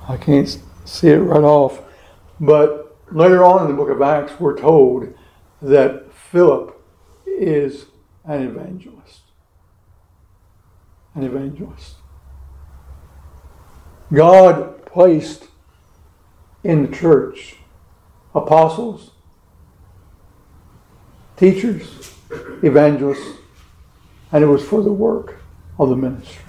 I 0.09 0.17
can't 0.17 0.59
see 0.85 1.09
it 1.09 1.19
right 1.19 1.43
off. 1.43 1.81
But 2.41 2.97
later 3.11 3.45
on 3.45 3.63
in 3.63 3.69
the 3.69 3.77
book 3.77 3.91
of 3.91 4.03
Acts, 4.03 4.39
we're 4.39 4.59
told 4.59 5.13
that 5.63 6.13
Philip 6.13 6.81
is 7.27 7.87
an 8.25 8.43
evangelist. 8.43 9.21
An 11.15 11.23
evangelist. 11.23 11.97
God 14.13 14.85
placed 14.85 15.49
in 16.63 16.83
the 16.83 16.97
church 16.97 17.57
apostles, 18.35 19.13
teachers, 21.37 22.15
evangelists, 22.63 23.39
and 24.33 24.43
it 24.43 24.47
was 24.47 24.67
for 24.67 24.83
the 24.83 24.93
work 24.93 25.41
of 25.79 25.89
the 25.89 25.97
ministry. 25.97 26.43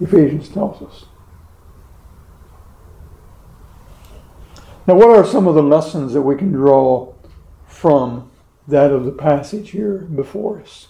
Ephesians 0.00 0.48
tells 0.48 0.82
us. 0.82 1.06
Now, 4.84 4.96
what 4.96 5.10
are 5.10 5.24
some 5.24 5.46
of 5.46 5.54
the 5.54 5.62
lessons 5.62 6.12
that 6.12 6.22
we 6.22 6.34
can 6.34 6.50
draw 6.50 7.14
from 7.66 8.32
that 8.66 8.90
of 8.90 9.04
the 9.04 9.12
passage 9.12 9.70
here 9.70 9.98
before 9.98 10.60
us? 10.60 10.88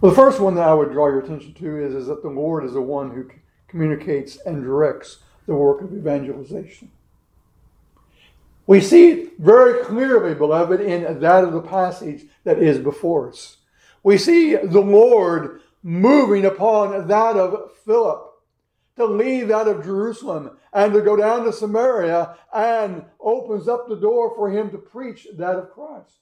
Well, 0.00 0.10
the 0.10 0.16
first 0.16 0.40
one 0.40 0.54
that 0.54 0.66
I 0.66 0.72
would 0.72 0.92
draw 0.92 1.08
your 1.08 1.20
attention 1.20 1.52
to 1.52 1.84
is, 1.84 1.94
is 1.94 2.06
that 2.06 2.22
the 2.22 2.30
Lord 2.30 2.64
is 2.64 2.72
the 2.72 2.80
one 2.80 3.10
who 3.10 3.28
communicates 3.68 4.38
and 4.46 4.62
directs 4.62 5.18
the 5.46 5.54
work 5.54 5.82
of 5.82 5.92
evangelization. 5.92 6.90
We 8.66 8.80
see 8.80 9.10
it 9.10 9.38
very 9.38 9.84
clearly, 9.84 10.32
beloved, 10.34 10.80
in 10.80 11.20
that 11.20 11.44
of 11.44 11.52
the 11.52 11.60
passage 11.60 12.24
that 12.44 12.58
is 12.62 12.78
before 12.78 13.28
us. 13.28 13.58
We 14.02 14.16
see 14.16 14.56
the 14.56 14.80
Lord 14.80 15.60
moving 15.82 16.46
upon 16.46 17.08
that 17.08 17.36
of 17.36 17.72
Philip 17.84 18.29
to 19.00 19.06
leave 19.06 19.50
out 19.50 19.68
of 19.68 19.84
Jerusalem 19.84 20.58
and 20.72 20.92
to 20.92 21.00
go 21.00 21.16
down 21.16 21.44
to 21.44 21.52
Samaria 21.52 22.36
and 22.54 23.04
opens 23.20 23.68
up 23.68 23.88
the 23.88 23.96
door 23.96 24.34
for 24.34 24.50
him 24.50 24.70
to 24.70 24.78
preach 24.78 25.26
that 25.36 25.56
of 25.56 25.70
Christ. 25.72 26.18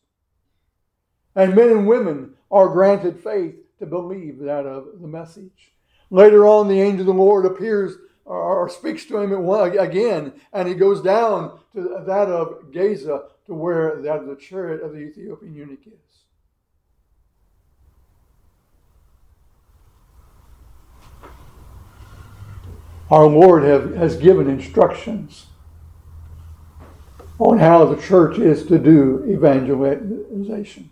And 1.34 1.54
men 1.54 1.68
and 1.68 1.86
women 1.86 2.34
are 2.50 2.68
granted 2.68 3.20
faith 3.20 3.54
to 3.78 3.86
believe 3.86 4.38
that 4.40 4.66
of 4.66 5.00
the 5.00 5.06
message. 5.06 5.72
Later 6.10 6.46
on, 6.46 6.68
the 6.68 6.80
angel 6.80 7.02
of 7.02 7.06
the 7.06 7.22
Lord 7.22 7.44
appears 7.44 7.96
or 8.24 8.68
speaks 8.68 9.04
to 9.06 9.18
him 9.18 9.32
again, 9.78 10.32
and 10.52 10.68
he 10.68 10.74
goes 10.74 11.00
down 11.00 11.58
to 11.74 12.02
that 12.06 12.28
of 12.28 12.72
Gaza 12.72 13.24
to 13.46 13.54
where 13.54 14.02
that 14.02 14.20
of 14.20 14.26
the 14.26 14.36
chariot 14.36 14.82
of 14.82 14.92
the 14.92 14.98
Ethiopian 14.98 15.54
eunuch 15.54 15.86
is. 15.86 16.24
Our 23.10 23.26
Lord 23.26 23.62
have, 23.64 23.94
has 23.94 24.16
given 24.16 24.48
instructions 24.48 25.46
on 27.38 27.58
how 27.58 27.84
the 27.84 28.00
church 28.00 28.38
is 28.38 28.66
to 28.66 28.78
do 28.78 29.24
evangelization. 29.28 30.90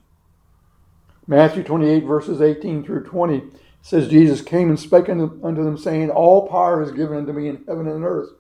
Matthew 1.27 1.65
28, 1.65 2.05
verses 2.05 2.41
18 2.41 2.85
through 2.85 3.05
20 3.05 3.43
says, 3.83 4.09
Jesus 4.09 4.43
came 4.43 4.69
and 4.69 4.79
spake 4.79 5.09
unto 5.09 5.65
them, 5.65 5.77
saying, 5.77 6.11
All 6.11 6.49
power 6.49 6.83
is 6.83 6.93
given 6.93 7.19
unto 7.19 7.33
me 7.33 7.49
in 7.49 7.65
heaven 7.67 7.89
and 7.89 8.05
earth. 8.05 8.31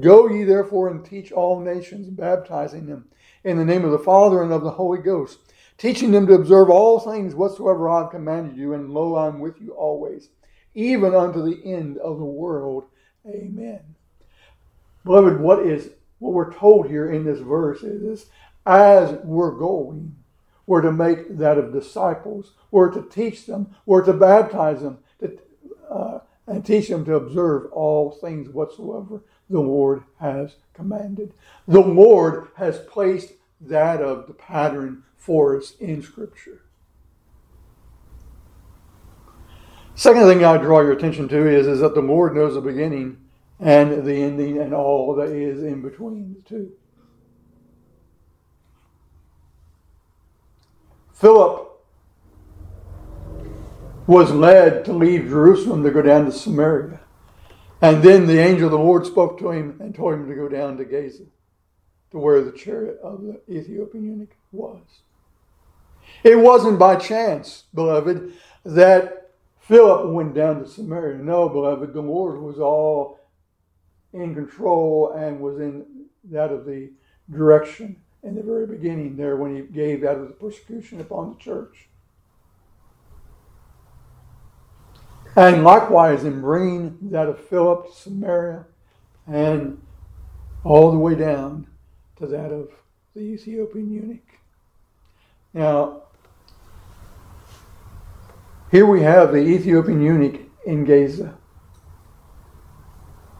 Go 0.00 0.28
ye 0.28 0.44
therefore 0.44 0.88
and 0.88 1.04
teach 1.04 1.32
all 1.32 1.60
nations, 1.60 2.08
baptizing 2.08 2.86
them 2.86 3.08
in 3.42 3.56
the 3.56 3.64
name 3.64 3.84
of 3.84 3.90
the 3.90 3.98
Father 3.98 4.42
and 4.42 4.52
of 4.52 4.62
the 4.62 4.72
Holy 4.72 4.98
Ghost, 4.98 5.38
teaching 5.78 6.10
them 6.10 6.26
to 6.26 6.34
observe 6.34 6.68
all 6.68 6.98
things 6.98 7.34
whatsoever 7.34 7.88
I 7.88 8.02
have 8.02 8.10
commanded 8.10 8.56
you, 8.56 8.74
and 8.74 8.90
lo, 8.90 9.14
I 9.14 9.28
am 9.28 9.40
with 9.40 9.60
you 9.60 9.72
always, 9.72 10.28
even 10.74 11.14
unto 11.14 11.42
the 11.42 11.64
end 11.64 11.96
of 11.98 12.18
the 12.18 12.24
world. 12.24 12.84
Amen. 13.28 13.80
Beloved, 15.04 15.40
what 15.40 15.60
is 15.60 15.90
what 16.18 16.32
we're 16.32 16.52
told 16.52 16.88
here 16.88 17.10
in 17.10 17.24
this 17.24 17.40
verse 17.40 17.82
is 17.82 18.26
as 18.64 19.18
we're 19.22 19.52
going, 19.52 20.16
we're 20.66 20.80
to 20.80 20.92
make 20.92 21.38
that 21.38 21.58
of 21.58 21.72
disciples, 21.72 22.52
we're 22.70 22.90
to 22.90 23.08
teach 23.08 23.46
them, 23.46 23.74
we're 23.84 24.04
to 24.04 24.12
baptize 24.12 24.80
them, 24.80 24.98
to, 25.20 25.38
uh, 25.88 26.18
and 26.46 26.64
teach 26.64 26.88
them 26.88 27.04
to 27.04 27.14
observe 27.14 27.70
all 27.72 28.10
things 28.10 28.48
whatsoever 28.48 29.22
the 29.48 29.60
Lord 29.60 30.02
has 30.18 30.56
commanded. 30.74 31.32
The 31.68 31.80
Lord 31.80 32.48
has 32.56 32.78
placed 32.78 33.32
that 33.60 34.00
of 34.00 34.26
the 34.26 34.34
pattern 34.34 35.04
for 35.16 35.56
us 35.56 35.74
in 35.78 36.02
Scripture. 36.02 36.62
Second 39.96 40.24
thing 40.24 40.44
I 40.44 40.58
draw 40.58 40.82
your 40.82 40.92
attention 40.92 41.26
to 41.28 41.48
is, 41.48 41.66
is 41.66 41.80
that 41.80 41.94
the 41.94 42.02
Lord 42.02 42.34
knows 42.34 42.52
the 42.52 42.60
beginning 42.60 43.16
and 43.58 44.04
the 44.04 44.14
ending 44.14 44.58
and 44.58 44.74
all 44.74 45.14
that 45.14 45.30
is 45.30 45.62
in 45.62 45.80
between 45.80 46.34
the 46.34 46.42
two. 46.46 46.72
Philip 51.14 51.82
was 54.06 54.30
led 54.32 54.84
to 54.84 54.92
leave 54.92 55.30
Jerusalem 55.30 55.82
to 55.82 55.90
go 55.90 56.02
down 56.02 56.26
to 56.26 56.32
Samaria. 56.32 57.00
And 57.80 58.02
then 58.02 58.26
the 58.26 58.38
angel 58.38 58.66
of 58.66 58.72
the 58.72 58.78
Lord 58.78 59.06
spoke 59.06 59.38
to 59.38 59.50
him 59.50 59.78
and 59.80 59.94
told 59.94 60.12
him 60.12 60.28
to 60.28 60.34
go 60.34 60.46
down 60.46 60.76
to 60.76 60.84
Gaza, 60.84 61.24
to 62.10 62.18
where 62.18 62.42
the 62.42 62.52
chariot 62.52 62.98
of 63.02 63.22
the 63.22 63.40
Ethiopian 63.48 64.04
eunuch 64.04 64.36
was. 64.52 64.82
It 66.22 66.38
wasn't 66.38 66.78
by 66.78 66.96
chance, 66.96 67.64
beloved, 67.72 68.34
that 68.66 69.25
Philip 69.66 70.12
went 70.12 70.34
down 70.34 70.60
to 70.60 70.68
Samaria. 70.68 71.18
No, 71.18 71.48
beloved, 71.48 71.92
the 71.92 72.00
Lord 72.00 72.40
was 72.40 72.60
all 72.60 73.18
in 74.12 74.32
control 74.32 75.12
and 75.12 75.40
was 75.40 75.58
in 75.58 76.06
that 76.30 76.52
of 76.52 76.64
the 76.64 76.92
direction 77.30 77.96
in 78.22 78.36
the 78.36 78.42
very 78.42 78.66
beginning 78.66 79.16
there 79.16 79.36
when 79.36 79.56
he 79.56 79.62
gave 79.62 80.04
out 80.04 80.18
of 80.18 80.28
the 80.28 80.34
persecution 80.34 81.00
upon 81.00 81.30
the 81.30 81.36
church. 81.38 81.88
And 85.34 85.64
likewise, 85.64 86.24
in 86.24 86.40
bringing 86.40 86.98
that 87.10 87.28
of 87.28 87.40
Philip 87.40 87.88
to 87.88 87.92
Samaria 87.92 88.66
and 89.26 89.82
all 90.62 90.92
the 90.92 90.98
way 90.98 91.16
down 91.16 91.66
to 92.18 92.26
that 92.28 92.52
of 92.52 92.70
the 93.14 93.20
Ethiopian 93.20 93.92
eunuch. 93.92 94.38
Now, 95.52 96.04
here 98.70 98.86
we 98.86 99.02
have 99.02 99.32
the 99.32 99.38
Ethiopian 99.38 100.02
eunuch 100.02 100.40
in 100.66 100.84
Gaza. 100.84 101.36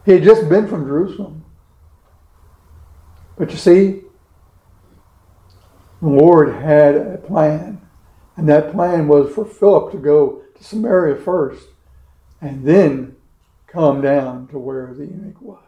He 0.05 0.13
had 0.13 0.23
just 0.23 0.47
been 0.47 0.67
from 0.67 0.85
Jerusalem. 0.85 1.43
But 3.37 3.51
you 3.51 3.57
see, 3.57 4.01
the 6.01 6.07
Lord 6.07 6.55
had 6.55 6.95
a 6.95 7.17
plan. 7.17 7.81
And 8.35 8.47
that 8.49 8.71
plan 8.71 9.07
was 9.07 9.33
for 9.33 9.45
Philip 9.45 9.91
to 9.91 9.97
go 9.97 10.43
to 10.55 10.63
Samaria 10.63 11.15
first 11.17 11.67
and 12.39 12.65
then 12.65 13.15
come 13.65 14.01
down 14.01 14.47
to 14.47 14.59
where 14.59 14.93
the 14.93 15.05
eunuch 15.05 15.41
was. 15.41 15.59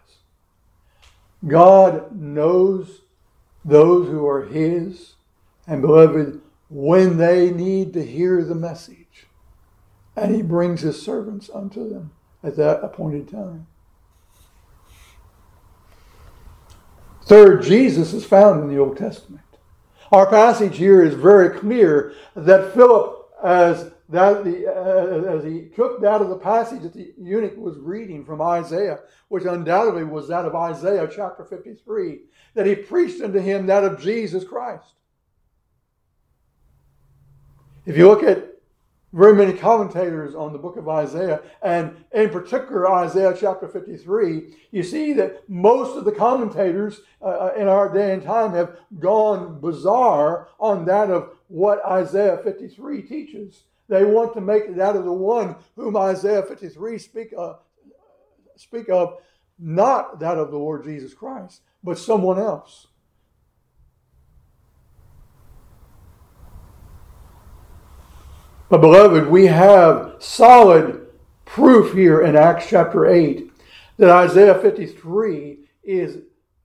God 1.47 2.15
knows 2.15 3.01
those 3.65 4.07
who 4.07 4.27
are 4.27 4.45
His, 4.45 5.15
and 5.67 5.81
beloved, 5.81 6.41
when 6.69 7.17
they 7.17 7.51
need 7.51 7.93
to 7.93 8.05
hear 8.05 8.43
the 8.43 8.55
message, 8.55 8.98
and 10.21 10.35
He 10.35 10.41
brings 10.41 10.81
His 10.81 11.01
servants 11.01 11.49
unto 11.53 11.89
them 11.89 12.11
at 12.43 12.55
that 12.55 12.83
appointed 12.83 13.29
time. 13.29 13.67
Third, 17.25 17.63
Jesus 17.63 18.13
is 18.13 18.25
found 18.25 18.63
in 18.63 18.69
the 18.69 18.81
Old 18.81 18.97
Testament. 18.97 19.43
Our 20.11 20.25
passage 20.25 20.77
here 20.77 21.03
is 21.03 21.13
very 21.13 21.59
clear 21.59 22.13
that 22.35 22.73
Philip, 22.73 23.29
as 23.43 23.91
that 24.09 24.43
the, 24.43 24.65
uh, 24.67 25.37
as 25.37 25.43
he 25.43 25.69
took 25.75 26.01
that 26.01 26.21
of 26.21 26.29
the 26.29 26.37
passage 26.37 26.81
that 26.81 26.93
the 26.93 27.13
eunuch 27.19 27.55
was 27.55 27.77
reading 27.77 28.25
from 28.25 28.41
Isaiah, 28.41 29.01
which 29.27 29.45
undoubtedly 29.45 30.03
was 30.03 30.27
that 30.29 30.45
of 30.45 30.55
Isaiah 30.55 31.07
chapter 31.13 31.45
53, 31.45 32.21
that 32.55 32.65
he 32.65 32.73
preached 32.73 33.21
unto 33.21 33.37
him 33.37 33.67
that 33.67 33.83
of 33.83 34.01
Jesus 34.01 34.43
Christ. 34.43 34.93
If 37.85 37.95
you 37.95 38.07
look 38.07 38.23
at 38.23 38.48
very 39.11 39.35
many 39.35 39.57
commentators 39.57 40.35
on 40.35 40.53
the 40.53 40.59
book 40.59 40.77
of 40.77 40.87
Isaiah, 40.87 41.41
and 41.61 42.03
in 42.13 42.29
particular 42.29 42.89
Isaiah 42.91 43.35
chapter 43.37 43.67
53, 43.67 44.53
you 44.71 44.83
see 44.83 45.13
that 45.13 45.49
most 45.49 45.97
of 45.97 46.05
the 46.05 46.11
commentators 46.11 47.01
uh, 47.21 47.25
uh 47.25 47.53
in 47.57 47.67
our 47.67 47.91
day 47.91 48.13
and 48.13 48.21
time 48.21 48.53
have 48.53 48.77
gone 48.99 49.59
bizarre 49.59 50.49
on 50.59 50.85
that 50.85 51.09
of 51.09 51.31
what 51.47 51.83
Isaiah 51.85 52.39
53 52.43 53.01
teaches. 53.01 53.63
They 53.87 54.05
want 54.05 54.33
to 54.35 54.41
make 54.41 54.75
that 54.75 54.95
of 54.95 55.05
the 55.05 55.11
one 55.11 55.55
whom 55.75 55.97
Isaiah 55.97 56.43
53 56.43 56.97
speak 56.99 57.33
speak 58.55 58.89
of, 58.89 59.21
not 59.57 60.19
that 60.19 60.37
of 60.37 60.51
the 60.51 60.57
Lord 60.57 60.83
Jesus 60.83 61.13
Christ, 61.13 61.61
but 61.83 61.97
someone 61.97 62.37
else. 62.37 62.87
But, 68.69 68.81
beloved, 68.81 69.27
we 69.27 69.47
have 69.47 70.17
solid 70.19 71.07
proof 71.43 71.93
here 71.93 72.21
in 72.21 72.35
Acts 72.35 72.69
chapter 72.69 73.07
8 73.07 73.51
that 73.97 74.11
Isaiah 74.11 74.53
53 74.53 75.57
is 75.83 76.19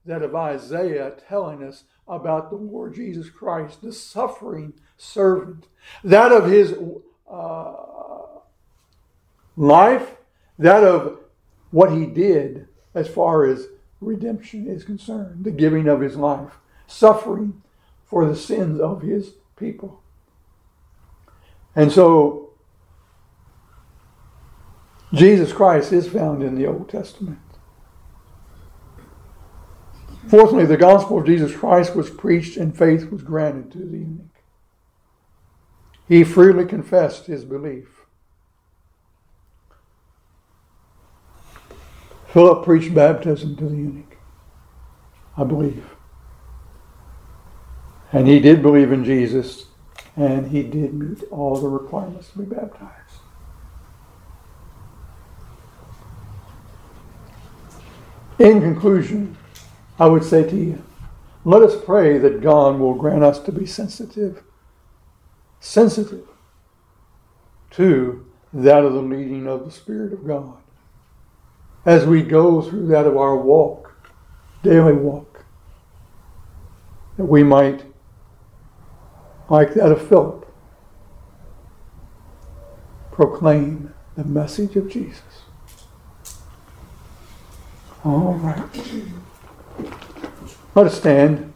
that 0.05 0.21
of 0.21 0.35
Isaiah 0.35 1.13
telling 1.27 1.63
us 1.63 1.85
about 2.07 2.51
the 2.51 2.57
Lord 2.57 2.93
Jesus 2.93 3.31
Christ, 3.31 3.81
the 3.81 3.91
suffering 3.91 4.73
servant, 4.97 5.65
that 6.03 6.31
of 6.31 6.45
his 6.45 6.75
uh, 7.27 7.73
life, 9.55 10.15
that 10.59 10.83
of 10.83 11.17
what 11.71 11.91
he 11.91 12.05
did 12.05 12.67
as 12.93 13.07
far 13.07 13.45
as 13.45 13.65
redemption 13.99 14.67
is 14.67 14.83
concerned, 14.83 15.43
the 15.43 15.49
giving 15.49 15.87
of 15.87 16.01
his 16.01 16.15
life, 16.15 16.59
suffering 16.85 17.63
for 18.05 18.27
the 18.27 18.35
sins 18.35 18.79
of 18.79 19.01
his 19.01 19.33
people. 19.55 20.03
And 21.75 21.91
so, 21.91 22.51
Jesus 25.13 25.51
Christ 25.51 25.91
is 25.91 26.07
found 26.07 26.43
in 26.43 26.55
the 26.55 26.67
Old 26.67 26.89
Testament. 26.89 27.39
Fourthly, 30.27 30.65
the 30.65 30.77
gospel 30.77 31.19
of 31.19 31.25
Jesus 31.25 31.55
Christ 31.55 31.95
was 31.95 32.09
preached 32.09 32.57
and 32.57 32.75
faith 32.75 33.11
was 33.11 33.21
granted 33.21 33.71
to 33.73 33.77
the 33.79 33.97
eunuch. 33.97 34.25
He 36.07 36.23
freely 36.23 36.65
confessed 36.65 37.25
his 37.25 37.45
belief. 37.45 37.87
Philip 42.27 42.65
preached 42.65 42.93
baptism 42.93 43.55
to 43.57 43.65
the 43.65 43.75
eunuch, 43.75 44.17
I 45.37 45.43
believe. 45.43 45.85
And 48.11 48.27
he 48.27 48.39
did 48.39 48.61
believe 48.61 48.91
in 48.91 49.05
Jesus, 49.05 49.65
and 50.15 50.47
he 50.51 50.63
did 50.63 50.93
meet 50.93 51.23
all 51.31 51.59
the 51.59 51.67
requirements 51.67 52.29
to 52.29 52.39
be 52.39 52.45
baptized. 52.45 52.91
In 58.39 58.61
conclusion, 58.61 59.37
I 59.99 60.07
would 60.07 60.23
say 60.23 60.47
to 60.49 60.55
you, 60.55 60.83
let 61.45 61.61
us 61.61 61.81
pray 61.83 62.17
that 62.17 62.41
God 62.41 62.79
will 62.79 62.95
grant 62.95 63.23
us 63.23 63.39
to 63.39 63.51
be 63.51 63.65
sensitive 63.65 64.43
sensitive 65.59 66.27
to 67.71 68.25
that 68.53 68.85
of 68.85 68.93
the 68.93 69.01
leading 69.01 69.47
of 69.47 69.65
the 69.65 69.71
Spirit 69.71 70.13
of 70.13 70.25
God. 70.25 70.57
As 71.85 72.05
we 72.05 72.21
go 72.21 72.61
through 72.61 72.87
that 72.87 73.05
of 73.05 73.17
our 73.17 73.35
walk, 73.35 73.93
daily 74.63 74.93
walk, 74.93 75.43
that 77.17 77.25
we 77.25 77.43
might, 77.43 77.83
like 79.49 79.73
that 79.73 79.91
of 79.91 80.07
Philip, 80.07 80.51
proclaim 83.11 83.93
the 84.15 84.23
message 84.23 84.75
of 84.75 84.89
Jesus. 84.89 85.21
All 88.03 88.33
right. 88.35 88.63
Let 90.75 90.87
us 90.87 90.97
stand. 90.97 91.54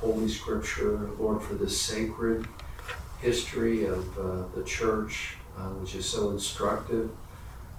Holy 0.00 0.28
Scripture, 0.28 1.10
Lord, 1.18 1.42
for 1.42 1.54
this 1.54 1.78
sacred 1.78 2.48
history 3.20 3.84
of 3.84 4.18
uh, 4.18 4.44
the 4.54 4.64
church, 4.64 5.34
uh, 5.58 5.68
which 5.74 5.94
is 5.94 6.06
so 6.06 6.30
instructive 6.30 7.10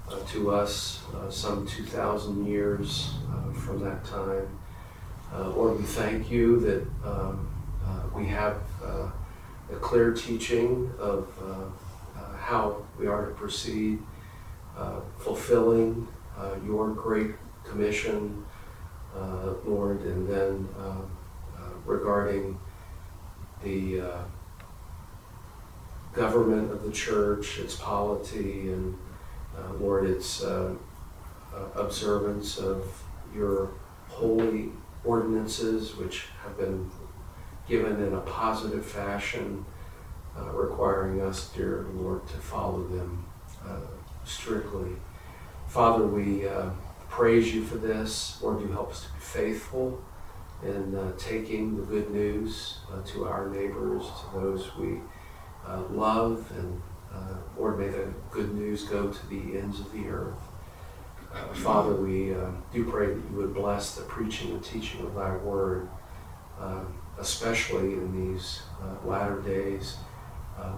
uh, 0.07 0.19
to 0.27 0.51
us 0.51 1.01
uh, 1.15 1.31
some 1.31 1.65
2,000 1.65 2.45
years 2.45 3.15
uh, 3.33 3.51
from 3.53 3.79
that 3.83 4.05
time. 4.05 4.47
Uh, 5.33 5.49
Lord, 5.49 5.79
we 5.79 5.83
thank 5.83 6.29
you 6.29 6.59
that 6.59 7.09
um, 7.09 7.47
we 8.13 8.27
have 8.27 8.57
a 8.83 9.75
clear 9.79 10.13
teaching 10.13 10.91
of 10.99 11.27
how 12.37 12.85
we 12.99 13.07
are 13.07 13.27
to 13.27 13.31
proceed, 13.31 13.97
fulfilling 15.17 16.07
your 16.65 16.89
great 16.89 17.31
commission, 17.63 18.45
Lord, 19.65 20.01
and 20.01 20.27
then 20.27 20.67
uh, 20.77 21.01
regarding 21.85 22.59
the 23.63 24.01
uh, 24.01 24.23
government 26.13 26.71
of 26.71 26.83
the 26.83 26.91
church, 26.91 27.59
its 27.59 27.75
polity, 27.75 28.71
and 28.71 28.97
uh, 29.57 29.73
Lord, 29.79 30.09
its 30.09 30.43
uh, 30.43 30.73
uh, 31.53 31.79
observance 31.79 32.57
of 32.57 33.03
your 33.35 33.71
holy 34.07 34.71
ordinances, 35.03 35.95
which 35.95 36.27
have 36.43 36.57
been 36.57 36.89
given 37.67 38.01
in 38.01 38.13
a 38.13 38.21
positive 38.21 38.85
fashion, 38.85 39.65
uh, 40.37 40.49
requiring 40.51 41.21
us, 41.21 41.49
dear 41.49 41.85
Lord, 41.93 42.27
to 42.27 42.37
follow 42.37 42.83
them 42.83 43.25
uh, 43.67 43.77
strictly. 44.25 44.91
Father, 45.67 46.05
we 46.05 46.45
praise 47.09 47.53
you 47.53 47.63
for 47.63 47.77
this. 47.77 48.41
Lord, 48.41 48.61
you 48.61 48.67
help 48.69 48.91
us 48.91 49.05
to 49.05 49.13
be 49.13 49.19
faithful 49.19 50.01
in 50.63 50.95
uh, 50.95 51.11
taking 51.17 51.75
the 51.75 51.83
good 51.83 52.11
news 52.11 52.79
uh, 52.91 53.01
to 53.01 53.25
our 53.25 53.49
neighbors, 53.49 54.03
to 54.03 54.39
those 54.39 54.75
we 54.75 54.99
uh, 55.67 55.81
love, 55.91 56.51
and 56.57 56.81
uh, 57.13 57.35
Lord, 57.57 57.79
may 57.79 57.87
the 57.87 58.07
good 58.29 58.53
news 58.55 58.83
go 58.83 59.09
to 59.09 59.27
the 59.27 59.57
ends 59.57 59.79
of 59.79 59.91
the 59.91 60.07
earth. 60.07 60.39
Uh, 61.33 61.53
Father, 61.53 61.95
we 61.95 62.33
uh, 62.33 62.51
do 62.73 62.85
pray 62.85 63.07
that 63.07 63.15
you 63.31 63.37
would 63.37 63.53
bless 63.53 63.95
the 63.95 64.03
preaching 64.03 64.51
and 64.51 64.63
teaching 64.63 65.01
of 65.01 65.15
thy 65.15 65.35
word. 65.37 65.89
Especially 67.19 67.93
in 67.93 68.29
these 68.29 68.61
latter 69.03 69.41
days. 69.41 69.97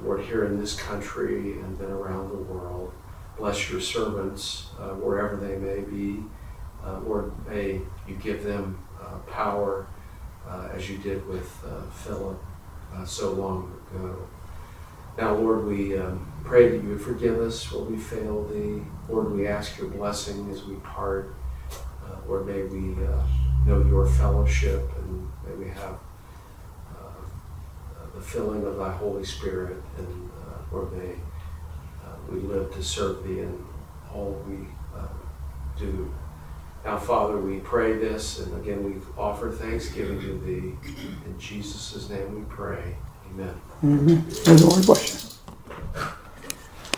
Lord, 0.01 0.21
here 0.21 0.45
in 0.45 0.59
this 0.59 0.75
country 0.75 1.53
and 1.53 1.77
then 1.77 1.89
around 1.89 2.29
the 2.29 2.37
world. 2.37 2.91
Bless 3.37 3.69
your 3.69 3.79
servants 3.79 4.67
wherever 4.99 5.35
they 5.35 5.55
may 5.57 5.81
be. 5.81 6.23
Lord, 7.05 7.31
may 7.47 7.81
you 8.07 8.15
give 8.15 8.43
them 8.43 8.77
uh, 9.03 9.17
power 9.29 9.87
uh, 10.47 10.69
as 10.73 10.89
you 10.89 10.97
did 10.97 11.27
with 11.27 11.63
uh, 11.65 11.81
Philip 11.91 12.39
uh, 12.93 13.05
so 13.05 13.31
long 13.33 13.79
ago. 13.95 14.27
Now, 15.17 15.35
Lord, 15.35 15.65
we 15.65 15.97
um, 15.97 16.31
pray 16.43 16.69
that 16.69 16.83
you 16.83 16.89
would 16.89 17.01
forgive 17.01 17.39
us 17.39 17.71
where 17.71 17.83
we 17.83 17.97
fail 17.97 18.43
thee. 18.45 18.81
Lord, 19.09 19.31
we 19.31 19.47
ask 19.47 19.77
your 19.77 19.89
blessing 19.89 20.49
as 20.49 20.63
we 20.63 20.75
part. 20.77 21.35
Uh, 21.71 22.17
Lord, 22.27 22.47
may 22.47 22.63
we 22.63 22.95
know 23.65 23.85
your 23.87 24.05
fellowship 24.05 24.89
and 24.97 25.31
may 25.45 25.65
we 25.65 25.69
have 25.69 25.99
the 28.15 28.21
filling 28.21 28.63
of 28.63 28.77
thy 28.77 28.91
Holy 28.91 29.25
Spirit, 29.25 29.75
and 29.97 30.29
Lord, 30.71 30.95
may 30.95 31.15
we 32.29 32.41
live 32.41 32.71
to 32.73 32.83
serve 32.83 33.23
thee 33.23 33.39
in 33.39 33.65
all 34.13 34.39
we 34.47 34.67
do. 35.77 36.13
Now, 36.85 36.97
Father, 36.97 37.37
we 37.37 37.59
pray 37.59 37.93
this, 37.93 38.39
and 38.39 38.53
again, 38.57 38.83
we 38.83 38.99
offer 39.17 39.51
thanksgiving 39.51 40.19
to 40.21 40.37
thee. 40.39 40.73
In 41.25 41.39
Jesus' 41.39 42.09
name 42.09 42.35
we 42.35 42.43
pray. 42.49 42.97
Amen. 43.31 43.61
You. 43.81 45.32